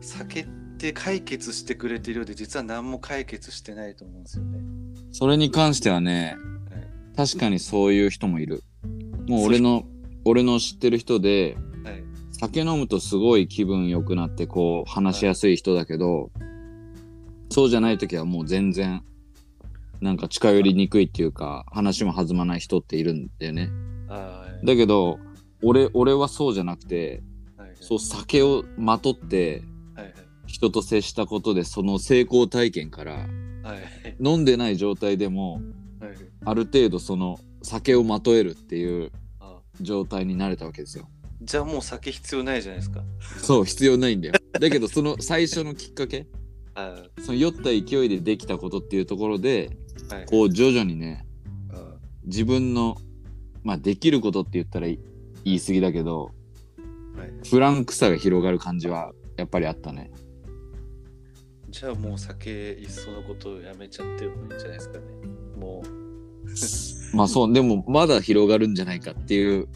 [0.00, 0.46] 酒っ
[0.78, 4.60] て解決してくれてるようで実は何も解決してないと思うんですよね。
[5.12, 6.36] それに関してはね、
[6.70, 6.84] はい
[7.16, 8.64] 確かにそういう人もいる。
[9.28, 9.84] もう俺の、
[10.24, 16.30] 俺の知ってる人で、はい酒飲むとすごい気分良くなってこう話しやすい人だけど、
[17.50, 19.04] そうじゃない時はもう全然
[20.00, 23.70] なんか近寄りにくいっていうか話も弾まない人っているんだよね。
[24.64, 25.18] だけど
[25.62, 27.22] 俺俺はそうじゃなくて
[27.56, 29.62] はいはいそう酒をまとって
[29.94, 30.14] はい
[30.46, 33.26] 人と接したことでその成功体験からはい
[33.64, 35.54] はい飲んでない状態でも
[36.00, 41.08] はいある程度その酒をまとえるっていうあ状態になれたわけですよ。
[41.42, 43.02] じゃあもう酒必要ないじゃないですか。
[43.38, 44.34] そう必要ないんだよ。
[44.52, 46.26] だけどその最初のきっかけ
[46.74, 49.83] あ その酔った勢いでできたことっていうところでー
[50.14, 51.26] はいこう徐々にね
[51.72, 52.96] あ自分の
[53.62, 54.98] まあできることって言ったら言
[55.44, 60.10] い過ぎだけどーはいフランクさが広がる感じはやっぱりあったね。
[61.68, 65.04] じゃあもう酒いっそのことをやめちゃってもいいんじゃないですかね。
[65.58, 66.04] もう
[67.16, 69.66] まあそうでもまだ広がるんじゃないかっていう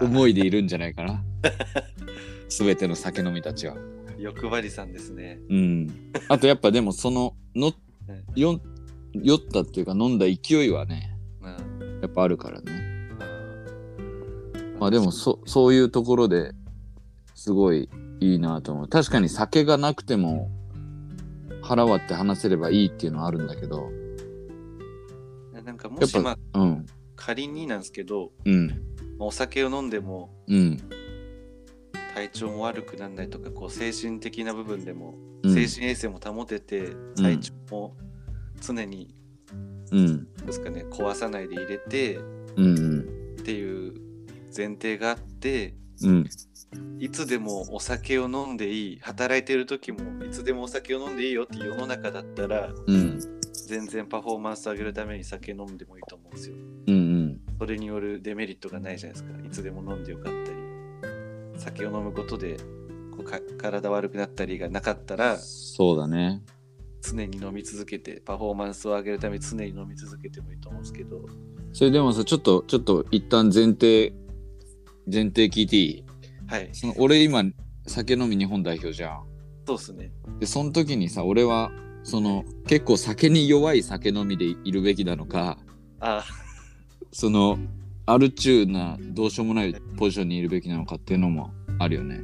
[0.00, 1.22] 思いでいるんじゃないかな。
[2.48, 3.76] 全ての酒飲みたちは。
[4.18, 5.38] 欲張りさんですね。
[5.50, 6.10] うん。
[6.28, 7.72] あとやっぱでもそのの
[8.34, 8.60] よ
[9.14, 11.56] 酔ったっていうか飲んだ勢いはねあ
[12.02, 12.72] やっぱあるからね。
[12.72, 16.52] ーまあでもそそういうところで
[17.34, 17.88] すごい
[18.20, 18.88] いいなと思う。
[18.88, 20.50] 確かに酒がなくても
[21.62, 23.90] 腹割って話せればいいっていうのはあるんだけど、
[25.64, 28.68] なんかもしまあうん、仮になんですけど、うん、
[29.18, 30.78] まあお酒を飲んでもうん、
[32.14, 35.54] 体調も悪くならないとかこう精神的な部分でも、うん。
[35.54, 37.96] 精神衛生も保てて体調も
[38.60, 39.14] 常に
[39.90, 40.32] うん。
[40.46, 42.16] ですかね壊さないで入れて
[42.56, 43.36] うんうん。
[43.40, 43.94] っていう
[44.56, 46.26] 前提があってうん。
[46.98, 53.18] いつでもお酒を飲んでいい働いてる時もいつでもお酒を飲んでいいよって世の中だったらうん。
[53.66, 56.54] 全然パフォーマンス上げるために酒飲んでもいいと思うんですよ。
[56.54, 57.40] うんうん。
[57.58, 59.46] それによるデメリットがないじゃないですか。
[59.46, 60.58] いつでも飲んでよかったり
[61.58, 62.56] 酒を飲むことで
[63.10, 66.42] こうか体悪くなったりがなかったらそうだね
[67.10, 71.24] 常に飲み続けてパフォーマンスを上げるために常に飲み続けてもいいと思うんですけど。
[71.72, 74.12] それでもさちょっとちょっと一旦前提
[75.10, 76.04] 前提聞いていい？
[76.46, 76.68] はい。
[76.72, 77.44] その俺今
[77.86, 79.22] 酒飲み日本代表じゃん。
[79.66, 80.10] そうっすね。
[80.40, 81.70] でその時にさ俺は
[82.02, 85.58] その結構酒に弱い酒飲みでいるべきなのか
[86.00, 86.24] あ
[87.12, 87.58] その
[88.06, 92.20] アルチューなどうしようもないポジションにいるべきなのかっていうのもあるよね。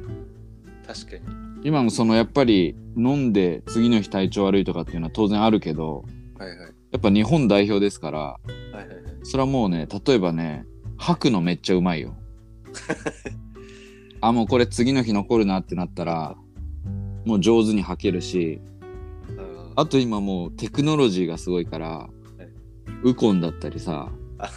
[0.87, 6.05] 確かに今もそのやっぱり飲んで次の日体調悪いとかっていうのは当然あるけど
[6.37, 6.59] はいはい。
[6.91, 8.39] やっぱ日本代表ですからは
[8.73, 8.95] いはいはい。
[9.23, 10.63] それはもうね例えばね
[10.97, 12.15] 吐くのめっちゃうまいよ。
[14.21, 16.35] あもうこれ次の日残るなってなったら
[17.25, 18.61] もう上手に吐けるし
[19.75, 22.07] ああと今もうテクノロジーがすごいから
[23.01, 24.49] ウコンだったりさあ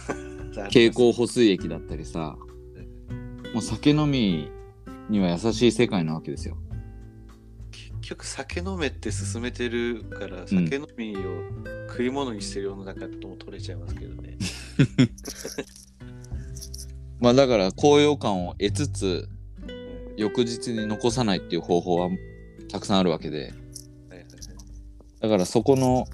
[0.69, 2.37] 経口補水液だったりさ
[3.51, 4.51] もう酒飲み
[5.09, 6.55] には優しい世界なわけですよ。
[6.55, 6.68] 結
[8.01, 11.19] 局酒飲めって勧めてるから酒飲みを
[11.89, 14.37] 食い物にしてる世の中とも取れちゃいますけどね、
[17.19, 19.29] まあだから高揚感を得つつ
[19.67, 22.09] うん翌日に残さないっていう方法は
[22.71, 23.53] たくさんあるわけで。
[25.21, 26.07] だからそこの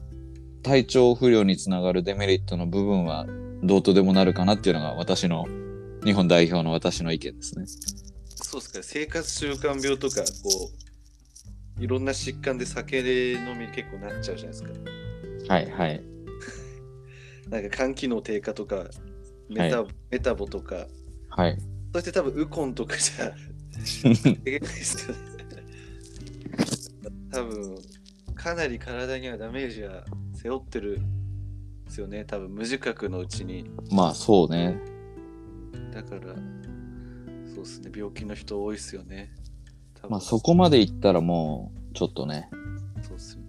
[0.64, 3.28] 体調不良につながるデメリットの部分は
[3.62, 5.46] どうとでもなるかなっていうのが私の
[6.04, 7.66] 日本代表の私の意見ですね。
[8.36, 10.85] そうですか生活習慣病とかこう
[11.78, 14.70] いろんな疾患で酒で飲み結構なっちゃうじゃないですか。
[15.48, 16.02] はいはい。
[17.50, 18.88] なんか肝機能低下とか
[19.50, 20.88] メタ,、メタボとか。
[21.30, 21.58] はい。
[21.94, 25.22] そして多分ウコンとかじゃいけないですよね
[27.32, 27.78] 多分
[28.36, 32.26] かなり体にはダメージは背負ってるんですよね。
[32.26, 33.70] 多分無自覚のうちに。
[33.92, 34.78] まあそうね。
[35.94, 36.22] だから
[37.54, 37.92] そうですね。
[37.96, 39.34] 病気の人多いですよね
[40.10, 42.50] まあそこまでいったらもうちょっとね、
[43.02, 43.46] そうですよね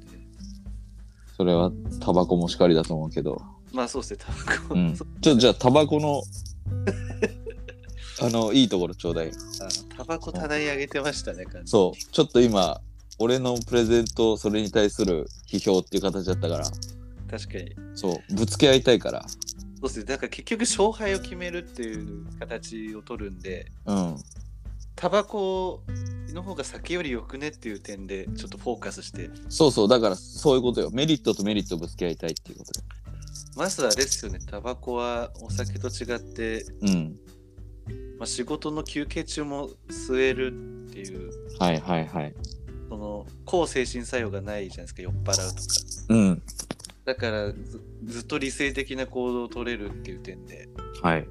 [1.37, 3.43] それはタバコもしかりだと思うけど。
[3.73, 4.95] まあそうですねタバコ、うん。
[4.95, 6.23] ちそょ、じゃあタバコの、
[8.23, 9.33] あの、いいところちょうだいよ。
[9.61, 11.99] あタバコ棚にあげてましたね感じそう。
[12.13, 12.81] ちょっと今、
[13.19, 16.65] 俺のプレゼント、それに対する批評っていう形だったから、
[17.31, 19.27] 確かにそう、ぶつけ合いたいから。
[19.29, 24.17] そうですねだから結局勝敗を決めるっていう形を取るんでうん。
[24.97, 25.83] タバコ
[26.33, 30.91] の方が酒よりよくねっていう点でちょっとフォーカスしてそうそう、だからそういうことよ。
[30.91, 32.87] メリットとメリットをぶつけ合いたいっていうことよ。
[33.57, 37.17] まずはあれですよねタバコはお酒と違って、うん。
[38.19, 42.35] まあ、仕事の休憩中も吸えるっていうはいはいはい。
[42.89, 45.69] その抗精神作用がないじゃないですか酔っ払うとか
[46.09, 46.43] うん。
[47.05, 50.69] だからずずっと理性的な行動を取れるっていう点で
[51.03, 51.29] はい。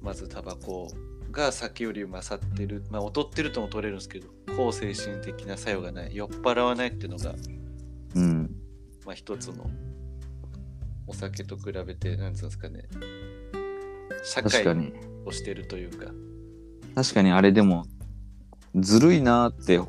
[0.00, 0.88] まずタバコ
[1.32, 7.34] が酒より勝ってるまあ劣ってるとも取れるんですけど抗精神的な作用がない酔っ払わないっていうのが
[8.14, 8.50] うん。
[9.04, 9.68] まあ一つの
[11.06, 12.84] お酒と比べてなんつうんですかね
[14.22, 14.92] 社会確かに。
[15.24, 16.12] をしてるというか
[16.94, 17.86] 確かにあれでも、
[18.74, 19.80] ずるいなって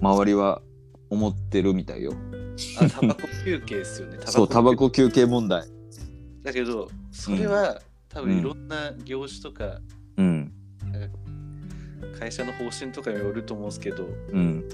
[0.00, 0.62] 周りは
[1.08, 2.12] 思ってるみたいよ。
[2.80, 5.64] あタバコ休憩ですよね そう、タバコ休憩問題。
[6.42, 9.80] だけどそれは、多分いろんな業種とか
[10.16, 10.52] うん。
[12.20, 14.68] 会社の方針とかによると思うんですけど、うん。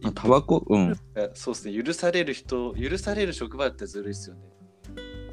[0.00, 0.96] まあタバコ、うん。
[1.34, 4.42] そうですね許される人許される職場ってずるいですよね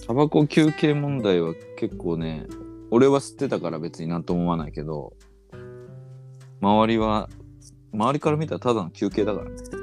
[0.05, 2.47] タバコ休憩問題は結構ね、
[2.89, 5.13] 俺は吸ってたから別になんとも思わないけど、
[6.59, 7.29] 周りは、
[7.93, 9.55] 周りから見たらただの休憩だからね。
[9.73, 9.81] うん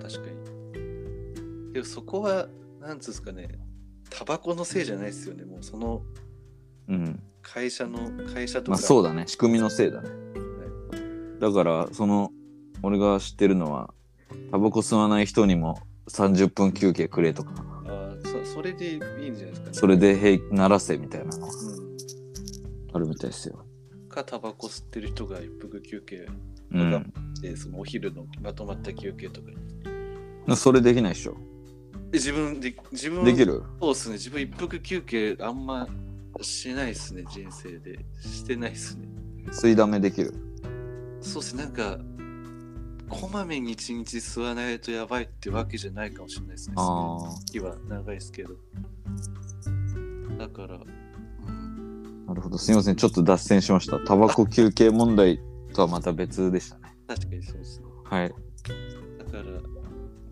[0.00, 2.48] 確かにでもそこは
[2.80, 3.48] なんつうんですかね
[4.08, 6.02] タバコのせいじゃないですよねもうその
[6.88, 7.20] うん。
[7.46, 7.98] 会社の
[8.34, 9.24] 会社とか、まあそうだね。
[9.26, 10.08] 仕組みのせいだね。
[11.40, 12.30] だから、その、
[12.82, 13.94] 俺が知ってるのは、
[14.50, 15.78] タバコ吸わない人にも
[16.08, 17.52] 30分休憩くれとか、
[17.86, 21.96] あーそそれでいいんじゃないですかねそれで平ならせみたいなのがうん
[22.92, 23.64] あるみたいですよ。
[24.08, 26.26] かタバコ吸ってる人が一服休憩
[26.72, 27.12] うん。
[27.40, 29.40] でそのお昼のまとまった休憩と
[30.48, 31.36] かそれできないでしょ。
[32.10, 33.62] で自分で自分できる？
[33.80, 35.86] そうですね自分一服休憩あんま
[36.42, 39.08] しないですね人生でしてないですね
[39.50, 40.34] 吸いだめできる。
[41.20, 41.98] そうですねなんか
[43.08, 46.74] こまめに一日吸わないとやばいってわけじゃないかもしれないですね。
[46.76, 47.18] あ
[47.52, 48.54] 日は長いですけど。
[50.38, 52.58] だから、うん、あ、なるほど。
[52.58, 52.96] すいません。
[52.96, 53.98] ちょっと脱線しました。
[54.00, 55.40] タバコ休憩問題
[55.72, 56.96] とはまた別でしたね。
[57.06, 57.86] 確かにそうですね。
[58.04, 58.34] はい。
[59.18, 59.38] だか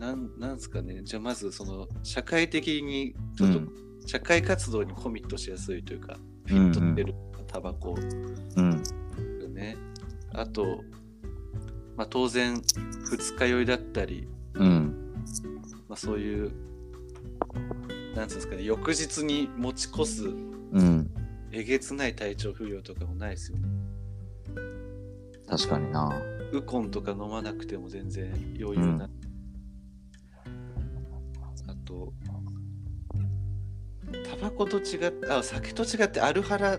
[0.01, 3.84] ら、なんなんすかね、じゃあまずその社会的にちょっとうん。
[4.07, 7.15] 社会活動にコミットしやすいというか、フうんィットしてる
[7.47, 7.95] タバコ
[8.57, 8.83] うん。
[9.41, 9.77] よね。
[10.33, 10.83] あと、
[11.97, 12.61] まあ、当然
[13.11, 15.15] 二日酔いだったり、うん。
[15.89, 16.53] まあ、そういう、
[18.17, 21.11] なんつうんですかね、翌日に持ち越すうん。
[21.53, 23.69] えげつない体調不良とかもないですよね。
[25.47, 26.13] 確かにな。
[26.53, 29.05] ウコンとか飲まなくても全然余裕な。
[29.05, 29.11] う
[31.69, 32.13] あと、
[34.23, 36.79] タバコと違って、あ、酒と違ってアルハラ、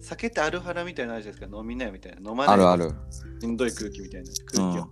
[0.00, 2.30] 酒ってアルハラみたいなのあるじゃないですか、飲みないみたいな。
[2.30, 2.92] 飲まないあるある。
[3.40, 4.84] しんどい空気みたいなう空気を。
[4.84, 4.90] ん。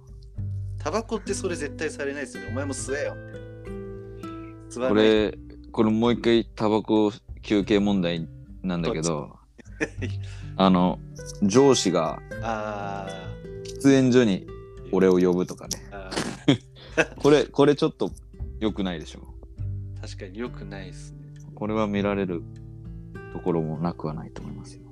[0.78, 2.48] タバコってそれ絶対されないですよね。
[2.50, 4.68] お前も吸えよみたいな。
[4.70, 4.94] 吸わこ。
[4.94, 5.38] れ、
[5.72, 7.12] これもう一回タバコ
[7.42, 8.28] 休憩問題
[8.62, 9.36] なんだけど、
[10.56, 10.98] あの、
[11.42, 13.06] 上司があ
[13.64, 14.50] 喫煙所にー
[14.92, 15.76] 俺を呼ぶとかね。
[15.90, 16.10] あ
[17.18, 18.10] これ、これちょっと
[18.60, 19.20] 良くないでしょ？
[19.98, 21.15] ー確かに良くないですね。
[21.56, 22.44] これは見られる
[23.32, 24.82] ところもなくはないと思いますよ。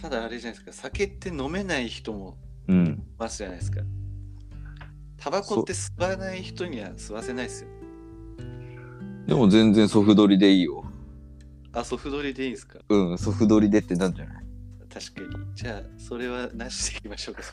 [0.00, 2.36] ただあれじゃないですか、酒って飲めない人も
[2.66, 2.86] うん。
[2.86, 3.80] いますじゃないですか。
[5.18, 7.68] タバコって吸わない人には吸わせないですよ。
[9.26, 10.82] でも全然ソフ取りでいいよ。
[11.72, 12.80] あ、ソフトリでいいんですか？
[12.88, 14.44] うん、ソフ取りでってなんじゃない？
[14.92, 15.54] 確かに。
[15.54, 17.42] じゃあ、それはなしでいきましょうか。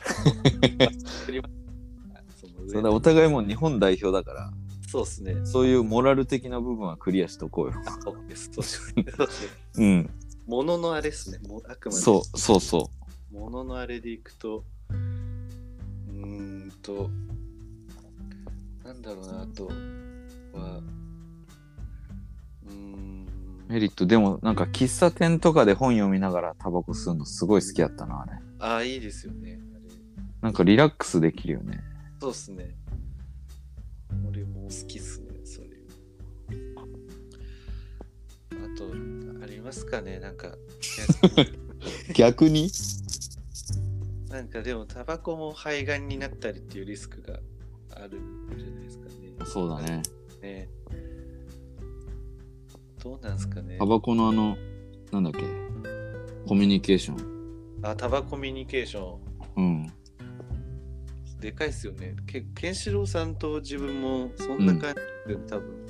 [2.40, 4.50] その上そうだ、お互いもう日本代表だから、
[4.90, 5.36] そうですね。
[5.44, 7.74] そういうモラル的な部分はクリアしとこうよ。
[8.02, 8.50] そうです。
[8.54, 10.10] そうですうん。
[10.46, 11.46] もののあれですね。
[11.46, 12.90] もうあくまでそう、そうそ
[13.30, 17.10] もののあれでいくと、うーんと、
[18.82, 20.80] なんだろうな、あとは、
[22.66, 23.26] うーん、
[23.68, 23.72] う。
[23.72, 28.32] メリット、でもなんか喫茶店とかで本読みながらタバコ吸うのすごい好きやったな、あれ。
[28.58, 29.60] ああ、いいですよね。
[30.40, 31.78] なんかリラックスできるよね。
[32.20, 32.74] そうっすね。
[34.28, 35.68] 俺も好きっすね、それ。
[38.50, 38.90] あと、
[39.42, 40.56] ありますかね、なんか、
[42.14, 42.70] 逆に？
[44.30, 47.40] なんかでも、タバコも肺がんになったりっていうリスクが
[47.90, 49.12] あるんじゃないですかね。
[49.44, 50.02] そうだね。
[50.42, 50.68] ね
[53.02, 53.86] どうなんですかねタ。
[53.86, 54.56] バコのあの、
[55.12, 55.40] なんだっけ、
[56.46, 57.38] コミュニケーション。
[57.82, 59.20] あ、タバコミュニケーション。
[59.56, 59.92] うん。
[61.40, 62.16] でかいっすよね。
[62.26, 64.94] けケンシロウさんと自分もそんな感
[65.26, 65.86] じで、多分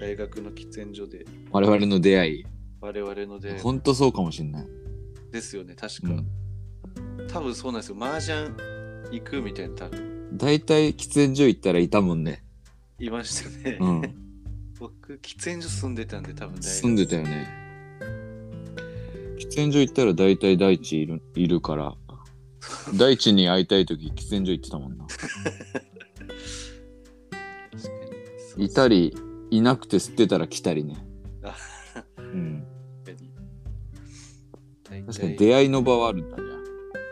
[0.00, 2.46] 大学の喫煙所で我々の出会い。
[2.80, 4.66] 我々の出会いほんとそうかもしんない。
[5.32, 6.08] ですよね、確か。
[6.08, 7.26] うん。
[7.28, 7.96] 多分そうなんですよ。
[8.00, 8.50] 麻雀
[9.10, 12.42] 行くみたいな多分大体喫煙所行ったらいたもんね。
[12.98, 13.78] いましたね。
[13.80, 14.02] うん。
[14.78, 17.48] 僕、喫煙所住んでたんで多分住んでたよね。
[19.38, 21.94] 喫煙所行ったら大体大地いるいるから、
[22.96, 25.06] 大地に会いたい時喫煙所行ってたもんな。
[28.58, 29.14] いたり、
[29.50, 30.96] いなくて吸ってたら来たりね。
[31.42, 31.54] あ
[32.18, 32.66] うん。
[35.06, 36.42] 確かに出会いの場はあるんだね。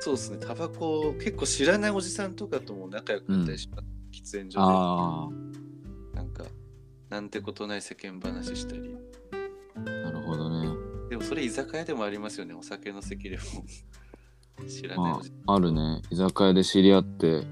[0.01, 3.85] そうですね、タバコ結構知らないおじさんとかとも仲良くなったりします。
[4.13, 5.29] 喫煙所あ
[6.13, 6.45] でなんか
[7.09, 8.95] なんてことない世間話したり。
[9.75, 10.69] あ、なるほどね。
[11.09, 13.43] でもそれ居酒屋でもありますよね、お酒の席でも。
[14.69, 15.13] 知らない
[15.47, 16.03] あ、あるね。
[16.11, 17.47] 居酒屋で知り合って、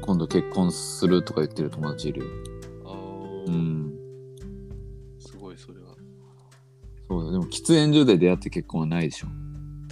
[0.00, 2.26] 今度結婚するとか言ってる友達いるよ。
[2.84, 3.92] あーうん。
[5.20, 5.94] すごいそれは。
[7.08, 7.30] そうだ。
[7.32, 9.28] でも喫煙所で出会って結婚はないでしょ。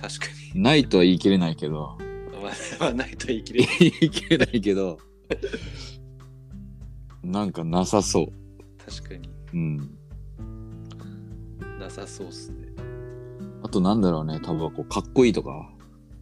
[0.01, 0.63] 確かに。
[0.63, 1.99] ないとは言い切れないけど。
[2.43, 3.77] まあ、まあ、ないと言い切れない。
[3.79, 4.99] 言い切れないけど。
[7.23, 8.27] なんかなさそう。
[8.85, 9.77] 確かにうん。
[11.79, 12.69] なさそうっすね。
[13.63, 14.85] あとなんだろうね、タバコ。
[14.85, 15.71] かっこいいとか。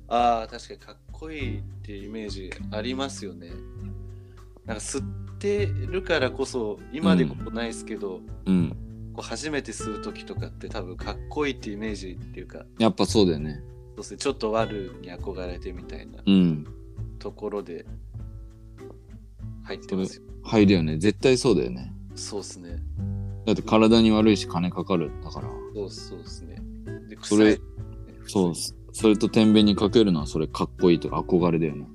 [0.08, 3.50] ああ、確かにかっこいいっていうイメージありますよね。
[4.64, 8.76] なんか吸ってるからこそ、今でこそないですけど、うん。
[9.12, 13.62] こう初めて吸う時とかって多分かっこいいってイメージっていうか、やっぱそうだよね。
[13.90, 16.66] そうですね、ちょっと悪に憧れてみたいなうん。
[17.18, 17.84] ところで
[19.64, 20.22] 入ってますよ。
[20.44, 20.96] 入るよね。
[20.98, 21.92] 絶対そうだよね。
[22.14, 22.82] そうですね。
[23.44, 25.48] だって体に悪いし金かかるんだから。
[25.74, 26.56] そうそうですね。
[27.08, 27.58] でそれ
[28.26, 28.54] そう。
[29.00, 31.86] それと天秤にかけるのはそれかっこいいとか憧れだよね。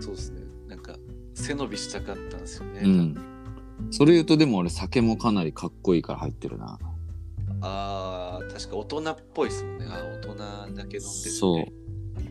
[0.00, 0.40] そうですね。
[0.66, 0.96] なんか
[1.32, 2.80] 背伸びしたかったんですよね。
[2.82, 3.16] うん。
[3.92, 6.80] それ言うとでも俺酒もかなりかっこいいから入ってるな。
[7.60, 9.86] ああ、確か大人っぽいですもんね。
[9.88, 11.00] あー大人だけ飲んでる、ね。
[11.06, 11.64] そう。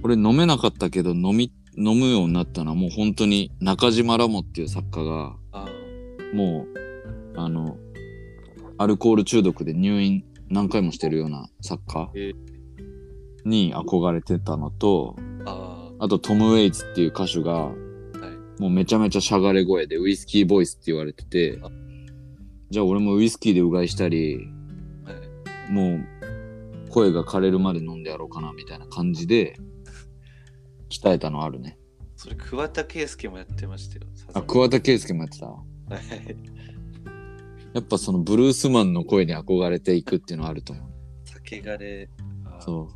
[0.03, 5.67] 俺飲めなかったけど飲み、飲むようになったのはもう本当に中島ラモっていう作家があ
[6.33, 6.65] も
[7.35, 7.77] うあの
[8.77, 12.33] アルコール中毒で入院何回もしてるような作家え
[13.47, 17.71] に憧れてたのとああとトム・ウェイツっていう歌手が
[18.59, 21.69] もうめちゃめちゃしゃがれ声でウイスキーボイスって言われててあ。
[22.69, 24.47] じゃあ俺もウイスキーでうがいしたり
[25.05, 25.13] は
[25.69, 25.71] い。
[25.71, 29.57] もう声が枯れるまで飲んでやろうかなみたいな感じで
[30.89, 31.77] 鍛えたのあるね。
[32.15, 34.01] それ桑田佳祐もやってましたよ
[34.33, 34.47] あ、に。
[34.47, 35.45] 桑田佳祐もやってた。
[35.47, 36.35] はい。
[37.73, 40.85] やっぱそのブルースマンの声に憧れていくっていうのはあると思う。
[41.25, 42.09] 酒がれ。
[42.59, 42.89] そ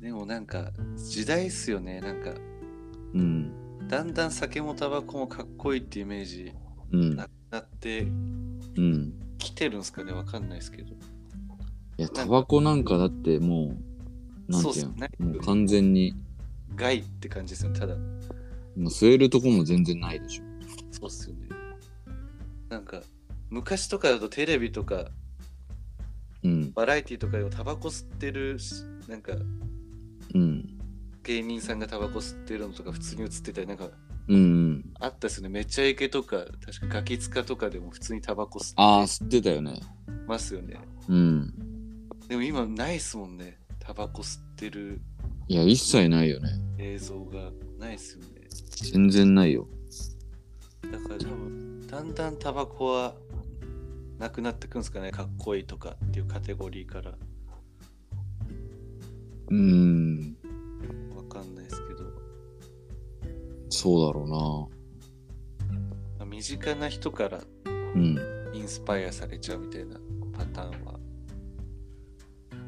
[0.00, 2.36] でもなんか時代っすよねなんかう。
[3.14, 3.52] うん。
[3.88, 6.52] だんだん酒もタバコもかっこいいってイメージ
[6.92, 7.24] うんな。
[7.24, 8.06] くなってう
[8.80, 9.12] ん。
[9.38, 10.92] きてるんすかねわかんないですけど
[11.98, 13.74] いや、タバコなんかだっても
[14.48, 16.14] う、なんていうそうっすねの、もう完全に、
[16.76, 18.02] 害って感じですよねただも
[18.76, 20.44] う吸えるとこも全然ないでしょ。
[20.92, 21.48] そうっすよね
[22.68, 23.02] なんか
[23.50, 25.06] 昔とかだとテレビとか
[26.42, 26.72] うん。
[26.72, 29.32] バラエティとかでもタバコ吸ってるしなんか
[30.34, 30.78] うん。
[31.24, 33.90] 芸人さんがタバコ吸ってるのとか普通に映ってたりなんか
[34.28, 34.38] うんう
[34.72, 34.92] ん。
[35.00, 39.74] あったっすよねめちゃイケとか確かガキ使とかでも普通にタバコ吸ああ、っ吸ってたよね。
[39.74, 39.80] て
[40.26, 40.78] ますよね
[41.08, 41.54] うん。
[42.28, 45.00] でも今ないっすもんねタバコ吸ってる
[45.48, 46.48] いや、一切ないよね。
[46.78, 48.28] 映像がないっすよね
[48.92, 49.66] 全然ないよ。
[50.90, 53.14] だから多分だんだんタバコは
[54.18, 57.12] なくなってくんですかねかっこいいとかっていうカテゴリーから
[59.50, 60.36] うーん。
[61.16, 62.00] わかんないですけど、
[63.68, 64.26] そうだろ
[66.18, 67.40] まあ身近な人から。
[68.52, 69.96] インスパイアされちゃうみたいな
[70.32, 70.98] パターンは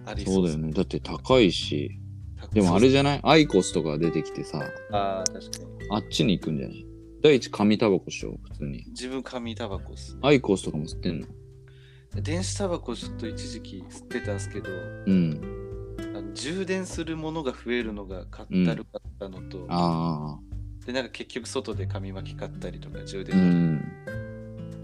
[0.07, 0.73] ありそうだよね。
[0.73, 1.99] だって高いし。
[2.41, 3.21] 高でもあれじじゃない？
[3.23, 6.87] アイコスとか出てきてさ、ゃあー確かにあっちに行くんじゃない？
[7.23, 8.85] 第一紙タバコしよう、普通に。
[8.89, 11.27] 自分紙タバコっすねアイコスとかも吸ってんの？
[12.21, 14.71] 電子タバコちょっと一時期吸ってたんですけど
[15.07, 15.62] うん。
[16.35, 20.87] 充電するものが増えるのがかったるかったのと、ああ。
[20.87, 23.37] でなんか結局外で紙巻き買ったりとか充う電、
[23.75, 23.83] ん。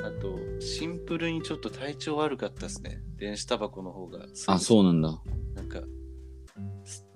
[0.00, 5.20] あとシンプルにちょっと体調悪かったですね電子タバコの方があ、そうなんだ。
[5.54, 5.86] なんか吸っ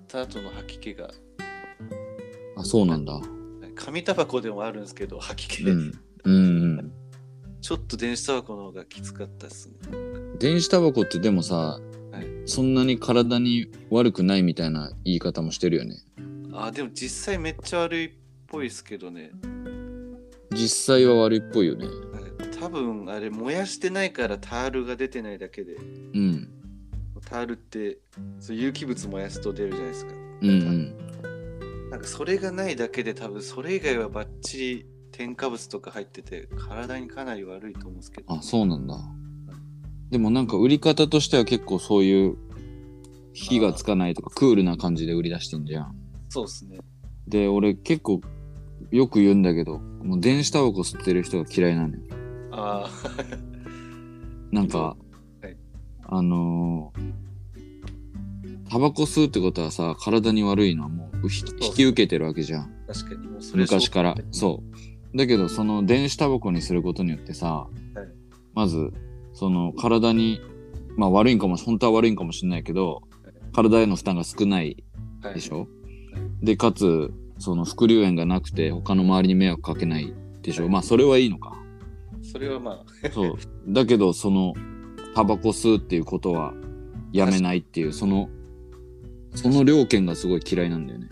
[0.07, 1.09] た後の吐き気が
[2.57, 3.19] あ、そうなんだ。
[3.75, 5.99] 紙タバコでもあるんですけど吐き気、うん。
[6.25, 6.37] うんう
[6.81, 6.91] ん。
[7.61, 9.75] ちょっと電子タバコの方がきつかったですね
[10.37, 11.92] 電子タバコってでもさ、はい
[12.45, 15.97] そんなに体に悪くないみたいな言い方もしてるよね。
[16.53, 18.11] あでも実際めっちゃ悪いっ
[18.47, 19.31] ぽいですけどね
[20.51, 21.85] 実際は悪いっぽいよね。
[21.85, 22.23] はい
[22.59, 25.79] 多分あれ燃やしてないからタールが出てないだけでう
[26.19, 26.49] ん。
[27.25, 27.97] タールって
[28.39, 31.89] そう有機物燃やすと出るじゃないですかうんうん。
[31.89, 38.97] なんかそれがないだけで多分それ以外はバッチリ添加物とか入ってて体にかなり悪いと思うんですけどあ、そうなんだ。
[40.13, 42.37] でもなんか売り方としては結構そういう
[43.33, 45.95] 火がつかないとかクールな感じで売り出してんじゃん。
[46.29, 46.77] そうですね。
[47.27, 48.21] で、俺結構
[48.91, 52.03] よく言うんだけど、もう電子タバコ吸ってる人が嫌いなのよ。
[52.51, 52.91] あ
[54.51, 54.95] なんか、
[55.41, 55.57] はい。
[56.03, 62.61] あのータバコ吸うってことはさ、体に悪いのはもう引き受けてるわけじゃん。
[62.87, 64.15] あ確かにもうそれ昔から。
[64.15, 64.63] そうそ
[65.11, 65.17] う。
[65.17, 67.47] だけどその電子タバコにすることによってさ、
[67.95, 68.07] はい。
[68.53, 68.93] まず
[69.33, 70.41] その体に
[70.95, 73.01] まあ悪いんかも本当は悪いんかもしれないけど
[73.53, 74.83] 体への負担が少ない
[75.21, 75.35] はい。
[75.35, 75.67] でしょ、
[76.41, 80.67] でかつその副流炎がなくて他の周りに迷惑かけないでしょ？
[80.69, 81.55] まあそれはいいのか。
[82.21, 83.09] それはまあ。
[83.11, 83.35] そう。
[83.67, 84.53] だけどその
[85.15, 86.53] タバコ吸うっていうことは
[87.11, 88.29] やめないっていうその
[89.33, 91.07] その両権がすごい嫌いなんだよね。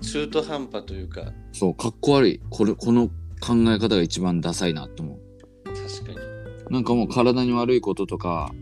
[0.00, 1.32] 中途半端というか。
[1.52, 2.40] そうかっこ悪い。
[2.50, 3.08] これこの
[3.40, 5.18] 考え方が一番ダサいなと思う
[6.70, 8.52] なんかもう体に悪いこととか、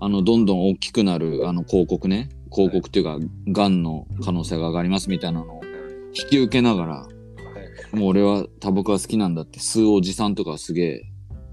[0.00, 2.30] あの、どんどん大きくなる、あの、広告ね。
[2.52, 5.60] 広告っていうか、がんの可能性が上がりますみたいなのを
[6.14, 7.08] 引き受けながら、は
[7.92, 7.96] い。
[7.96, 11.02] もう俺はタバコが好きなんだって、吸うおじさんとかはすげえ、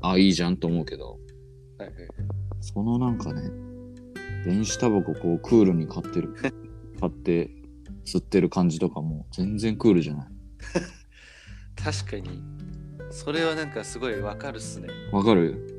[0.01, 1.19] あ、いいじゃんと思うけど、
[2.61, 3.41] そのなんかね、
[4.45, 6.33] 電子タバコこうクールに買ってる、
[6.99, 7.51] 買って
[8.05, 10.27] 吸ってる感じとかも全然クールじゃない。
[11.75, 12.41] 確かに。
[13.09, 14.87] それはなんかすごいわかるっすね。
[15.11, 15.76] わかる？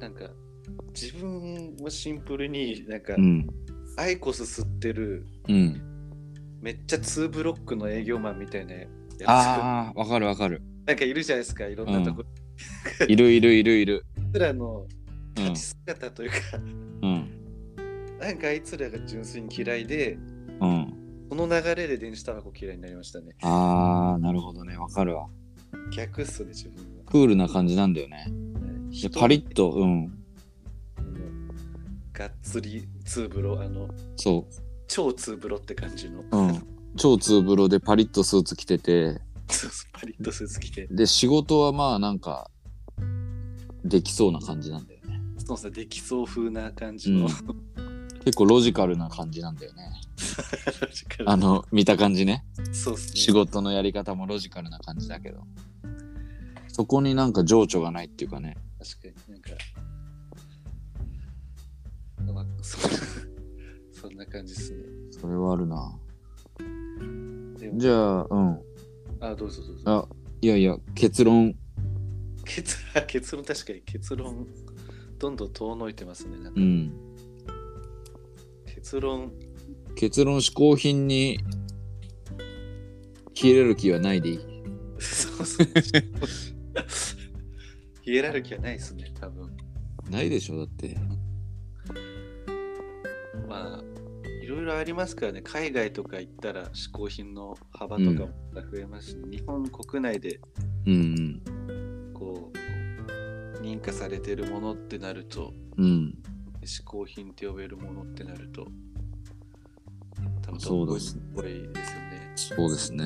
[0.00, 0.30] なんか
[0.94, 3.46] 自分もシンプルになんか、うん。
[3.98, 5.80] アイコス吸ってるうん。
[6.60, 8.86] めっちゃ2ブロックの営業マンみたいなや
[9.18, 10.62] つああ、わかるわかる。
[10.86, 12.24] なんかいるじゃないですかいろんなとこ、
[13.08, 14.04] いるいるいるいる。
[14.16, 14.86] あいつらの
[15.38, 15.74] うん立ち。
[15.86, 16.36] 姿というか、
[17.02, 17.30] うん。
[18.18, 20.18] なんかあいつらが純粋に嫌いで
[20.60, 20.92] うん。
[21.28, 23.34] その流れで電子タバコ嫌いになりましたね。
[23.42, 24.76] あー、なるほどね。
[24.76, 25.28] わかるわ。
[25.94, 27.04] 逆っすね、自分は。
[27.04, 28.26] クールな感じなんだよね。
[28.96, 30.06] はいでパリッと、うん。
[32.14, 34.46] がっつりツーブロ、あの、そ
[34.88, 36.24] 超ツーブロって感じの、う。
[36.30, 36.62] うん。
[36.96, 39.20] 超ツーブロでパリッとスーツ着てて、
[39.50, 42.50] そうそうパリッとスーツ着て、で、仕事はまあなんか、
[43.84, 45.20] できそうな感じなんだよね。
[45.46, 47.28] そうさ、できそう風な感じの、
[48.24, 49.92] 結構ロジカルな感じなんだよね。
[51.26, 52.46] あの、見た感じね。
[52.72, 53.16] そうっすね。
[53.20, 55.46] 仕事のやり方もロジカルな感じだけど。
[56.68, 58.56] そこになんか情緒がないっていうかね。
[58.78, 59.50] 確かになんか、
[62.32, 62.78] まあ、そ
[63.92, 64.84] そんな感じですね。
[65.10, 65.98] それはあるな。
[67.74, 68.60] じゃあ、うん。
[69.20, 69.82] あ、どうぞどうぞ。
[69.86, 70.08] あ、
[70.40, 71.54] いやいや、結論。
[72.44, 74.46] 結結論、確かに結論、
[75.18, 76.38] どんどん遠のいてますね。
[76.38, 76.92] なんかうん。
[78.66, 79.32] 結論、
[79.96, 81.40] 結論、嗜好品に
[83.34, 84.38] 切れる気はないでいい。
[85.00, 85.66] そうそう。
[88.06, 89.50] ヒエラルキーはないですね、多分。
[90.08, 90.96] ないでしょ、だって。
[93.48, 93.84] まあ、
[94.44, 100.38] いろいろありますからね、海外とか行ったら嗜好品の幅とかも増えますし、日本国内で
[100.86, 101.42] うん
[102.14, 105.84] こう認可されてるものってなると、うん。
[105.84, 106.14] うん。
[106.62, 108.68] 嗜好品って呼べるものってなると、
[110.42, 112.32] 多分そうですすごいですよね。
[112.36, 113.04] そうですね。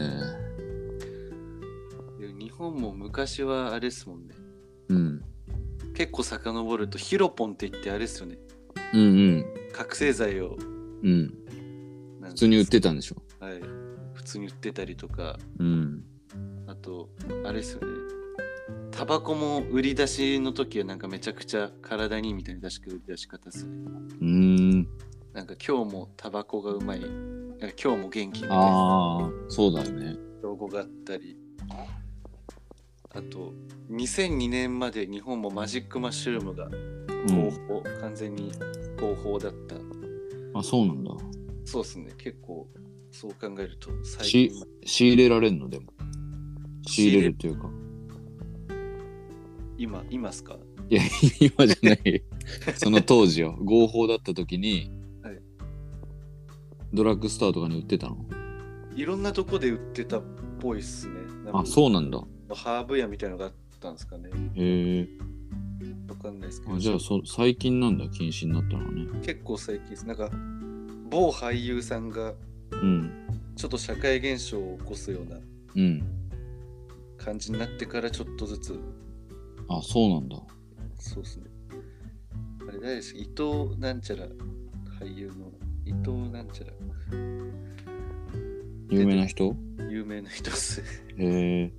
[2.18, 4.34] で日本も昔はあれですもんね。
[4.90, 5.24] うん。
[5.94, 8.38] 結構遡るとヒロポンって言ってあれですよね。
[8.92, 9.04] うんう
[9.38, 9.44] ん。
[9.72, 10.56] 覚醒剤を
[11.02, 11.34] うん。
[12.22, 13.16] 普通に売ってたんでしょ？
[13.44, 13.60] はい、
[14.14, 16.04] 普通に売ってたりとか、うん。
[16.66, 17.08] あと、
[17.44, 17.86] あれですよね。
[18.90, 23.72] タバコも売り出しの時はなんかめちゃくちゃ体にみたいな確か売り出し方ですね。
[24.20, 24.88] うーん。
[25.32, 30.16] なんか今日もタバコがうまい、今日も元気みたいなああ、そうだよね。
[30.42, 31.36] ロゴがあったり、
[33.12, 33.52] あと、
[33.90, 37.44] 2002年まで日本もマジックマッシュルームがうん。
[37.44, 38.52] 合法、完全に
[39.00, 39.76] 合法だった。
[40.54, 41.10] あ、そうなんだ。
[41.64, 42.68] そうですね、結構
[43.10, 45.68] そう考えると最し近、仕入れられんの？
[45.68, 45.92] でも。
[46.86, 47.70] 仕入れるっていうか。
[49.76, 50.56] 今、いますか？
[50.88, 51.02] いや、
[51.40, 52.22] 今じゃない。
[52.76, 53.58] その当時よ。
[53.64, 54.90] 合法だった時に、
[55.22, 55.40] はい
[56.92, 58.16] ドラッグストアとかに売ってたの
[58.96, 60.22] いろんなとこで売ってたっ
[60.58, 61.14] ぽいっすね。
[61.52, 62.20] あ、そうなんだ。
[62.52, 62.54] う。
[62.54, 64.30] ハーブ屋みたいなのがあったんですかね。
[64.54, 65.08] へえ。
[66.08, 66.74] わかんないですけど。
[66.74, 69.06] あじゃあそ、最近なんだ、禁止になったのはね。
[69.22, 70.06] 結構最近です。
[70.06, 70.30] なんか、
[71.10, 72.34] 某俳優さんが
[72.72, 73.10] うん。
[73.56, 75.36] ちょっと社会現象を起こすような
[75.76, 76.02] うん。
[77.18, 78.80] 感じになってからちょっとずつ、
[79.68, 80.36] あ、そうなんだ。
[80.98, 81.44] そうですね。
[82.68, 84.26] あれ誰です伊藤なんちゃら、
[84.98, 85.52] 俳優の
[85.84, 86.72] 伊藤なんちゃら、
[88.88, 89.54] 有名な人？
[89.90, 90.80] 有名な人っす。
[90.80, 90.84] へ
[91.18, 91.72] え。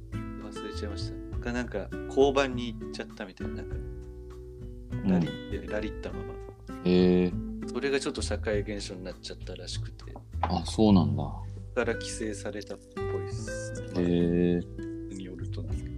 [0.82, 1.40] ちゃいました。
[1.40, 3.76] がなんか、交番に行っちゃったみたいな、なんか、
[5.06, 5.30] ラリっ
[5.62, 6.34] て、ラリったまま。
[6.86, 7.34] へえ。
[7.68, 11.24] それがちょっと社会現象になっちゃったらしくて、あ、そうなんだ。
[11.76, 13.74] から規制されたっぽいです。
[13.96, 15.16] へえ。
[15.16, 15.96] によるとなんですけど。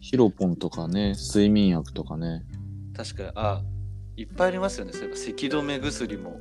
[0.00, 2.44] ヒロポンとかね、睡眠薬とかね。
[2.94, 3.62] 確か、あ、
[4.16, 4.92] いっぱいありますよね。
[4.92, 6.38] そういえば、咳止め薬も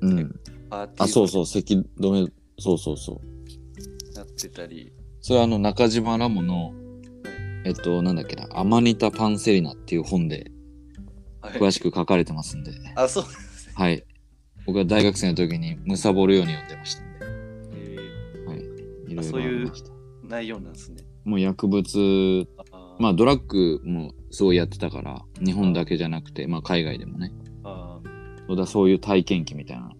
[0.00, 0.40] うん。
[0.70, 4.08] あ、そうそう、咳止め、そうそうそう。
[4.08, 4.92] になってたり、
[5.26, 6.72] それはあの、中島ラモの、
[7.64, 10.52] えっと、なんだっけな、アマニタ・パンセリナっていう本で
[11.42, 13.72] はい詳しく書かれてますんで、あ、そうですね。
[13.74, 14.04] はい。
[14.66, 17.26] 僕は大学生の時に貪るように読んでましたんで、
[17.72, 18.58] えはい。
[18.58, 19.90] いろいろありました。
[19.90, 21.02] ー内容なんですね。
[21.24, 27.32] もう薬物、あまあドラッグもすごいやってたから、日本だけじゃなくて、まあ海外でもね。
[27.64, 29.90] あーそうだ、そういう体験記みたいな。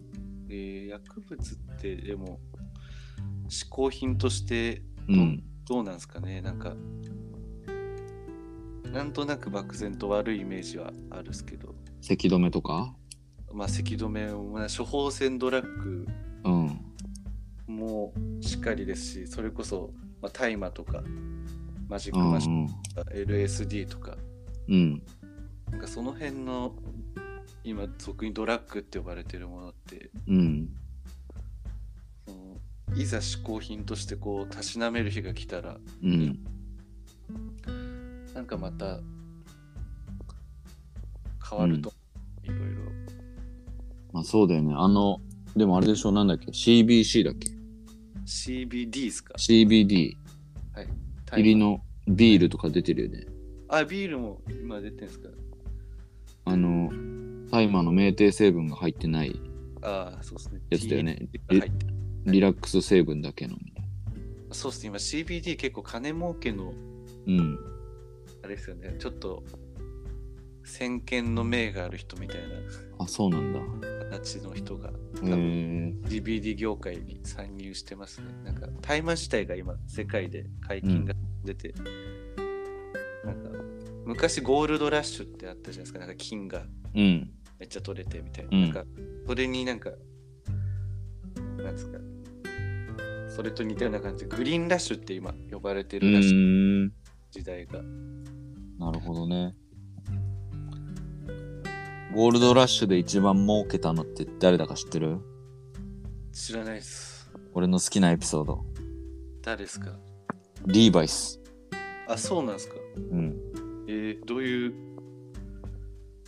[0.50, 2.38] えー薬物ってでも
[3.48, 5.42] 嗜好品としてうん。
[5.68, 6.40] どうなんですかね？
[6.40, 6.74] なんか
[8.92, 12.94] なんとなく漠然と悪いイメージはあるんですけど咳止めとか？
[13.52, 16.07] まあ咳止めも処方箋ドラッグ
[16.44, 16.80] うん。
[17.66, 19.90] もしっかりですしそれこそ、
[20.22, 21.02] まあ、大麻とか
[21.88, 22.68] マジッうん、うクマシンん。
[22.94, 24.16] とか LSD とか
[24.68, 25.02] うん。
[25.70, 26.74] なんかその辺の
[27.64, 30.68] 今俗にドラッグって呼ばれてるものってうん。
[32.97, 36.38] いざ嗜好品としてこうたしなめる日が来たらうん。
[38.34, 39.01] なんかまた
[41.49, 41.92] 変わると、
[42.44, 42.64] いろいろ
[44.12, 44.74] まあそうだよね。
[44.76, 45.20] あの、
[45.57, 47.49] でもあれでしょ、なんだっけ ?CBC だっけ
[48.26, 50.16] ？CBD ですか ?CBD
[50.74, 50.88] はい
[51.30, 53.26] 入りのビールとか出てるよね。
[53.68, 55.28] あビールも今出てんすか？
[56.47, 56.90] あの、
[57.51, 59.34] 大麻の酩酊成分が入ってない
[59.82, 60.61] ああ、そうですね。
[60.70, 61.95] やつだよね入ってる
[62.26, 63.86] リラックス成分だけのみたい
[64.52, 64.88] そうですね。
[64.88, 66.70] 今 CBD 結構金儲けの、な
[67.26, 67.58] うん
[68.42, 68.96] あれですよね。
[68.98, 69.42] ちょっと、
[70.64, 72.38] 先見の明がある人みたい
[72.98, 78.26] あそうなんだな形の人が、へ多分え CBD 業界に参入してますね。
[78.44, 81.14] なんか、大麻自体が今、世界で解禁が
[81.44, 81.74] 出て、
[83.24, 83.50] なんか、
[84.04, 85.98] 昔ゴールドラッシュってあったじゃないですか。
[85.98, 86.64] なんか金が
[86.94, 88.50] うんめっちゃ取れてみたいな。
[88.56, 88.84] うんなんか、
[89.26, 89.90] それになんか、
[91.58, 91.98] なんですか、
[93.37, 94.26] それと似たような感じ。
[94.26, 96.91] で、グリーンラッシュって今呼ばれてうるらしい。
[97.30, 97.82] 時代が。
[98.78, 99.55] なるほどね。
[102.14, 105.18] ゴールドラッシュで一番儲けたのって誰だか知ってる？
[106.32, 107.30] 知らないです。
[107.53, 108.64] 俺の好きなエピソード。
[109.43, 109.93] 誰ですか？
[110.66, 111.39] リーバイス。
[112.09, 112.76] あ、そうなんですか。
[112.97, 113.37] うん。
[113.87, 114.74] えー、どういう、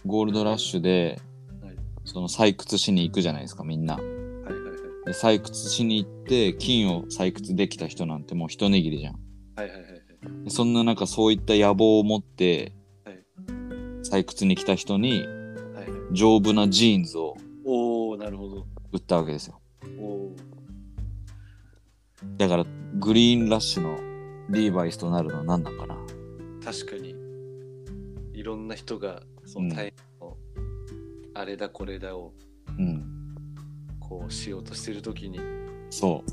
[0.04, 1.18] ゴールドラッシュで
[1.62, 1.76] はい。
[2.04, 3.98] その採掘しに行くじゃないですかみんな
[5.12, 9.14] 採掘しに行って金を採掘できた人なんてもう一握りじゃん。
[9.56, 9.98] はいはいはい
[10.48, 12.72] そんな中そういった野望を持って
[13.04, 13.24] はい。
[14.02, 15.24] 採掘に来た人に
[16.12, 18.66] 丈夫なジーンズをおー、なるほど。
[18.92, 19.60] 売ったわけですよ。
[22.36, 22.66] だから
[22.98, 23.98] グリーンラッシュの
[24.50, 25.96] リーバイスとなるのは何なんかな。
[26.64, 27.14] 確かに、
[28.32, 29.68] いろんな人が、そうん。
[29.68, 30.36] のタイの、
[31.34, 32.32] あれだこれだを、
[32.78, 33.17] うん
[34.08, 35.38] こうしようとしてるときに、
[35.90, 36.24] そ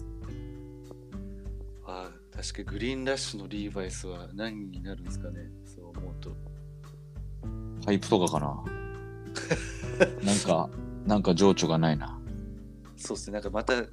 [1.85, 5.39] あー確かにグリーンラッシュのリーバイスは何になるんですかね。
[5.65, 6.29] そう思うと。
[6.29, 6.35] う
[7.85, 8.63] パイプとかかな。
[10.23, 10.69] なんか
[11.05, 12.19] なんか情緒がないな。
[12.95, 13.85] そうですね、なんかまた違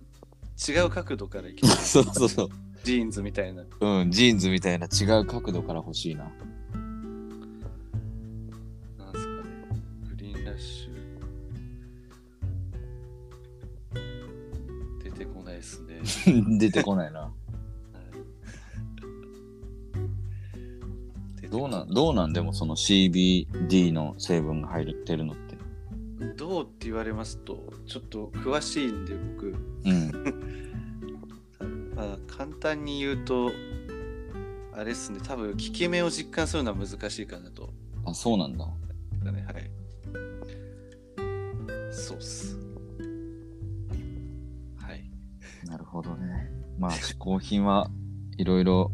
[0.86, 1.70] う角度からいきたい。
[1.76, 2.48] そうそうそう。
[2.84, 3.64] ジーンズみたいな。
[3.80, 6.30] うんジーンズみたいな違う角度から欲しいな
[16.58, 17.30] 出てこないなは
[21.42, 25.52] いどうなんどうなんでもその CBD の成分が入ってるのって
[26.36, 29.54] どうって言われますと、ちょっと詳しいんで僕、
[29.84, 30.10] うん
[31.94, 33.50] ま あ、簡単に言うと、
[34.72, 37.72] あれですね、多分効き目を実感するのは難しいかなと。
[38.04, 38.66] あそうなんだ
[39.24, 39.70] だね、はい。
[41.92, 42.61] そうっす。
[45.92, 47.90] ほどねまあ嗜好品は
[48.38, 48.90] いろいろ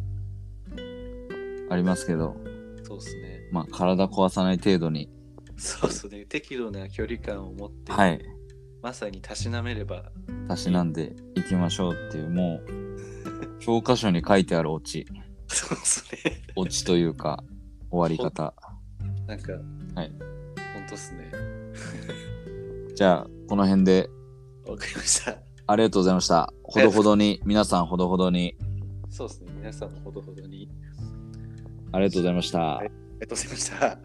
[1.71, 2.37] ありますけど
[2.83, 3.41] そうっすね。
[3.53, 5.11] まあ体壊さない程度に
[5.57, 6.25] そうっすね。
[6.25, 8.25] 適度な距離感を持って、はい
[8.81, 10.05] まさにたしなめれば、
[10.47, 15.05] たしなんでいきましょうっていうもう 教科書に書いてあるオチ
[15.49, 16.43] そうっすね。
[16.57, 17.43] オチというか
[17.91, 18.55] 終わり方
[19.27, 19.53] なんか、
[19.95, 20.13] はい。
[20.75, 21.31] ほんとっすね。
[22.95, 24.09] じゃあこの辺で
[24.67, 25.39] わかりました。
[25.67, 28.55] ありがとうございましたほどほどに皆さんほどほどに
[29.11, 29.51] そうっすね。
[29.57, 30.69] 皆さんもほどほどに。
[31.93, 33.99] ありがとうございました、はいありがとうございました。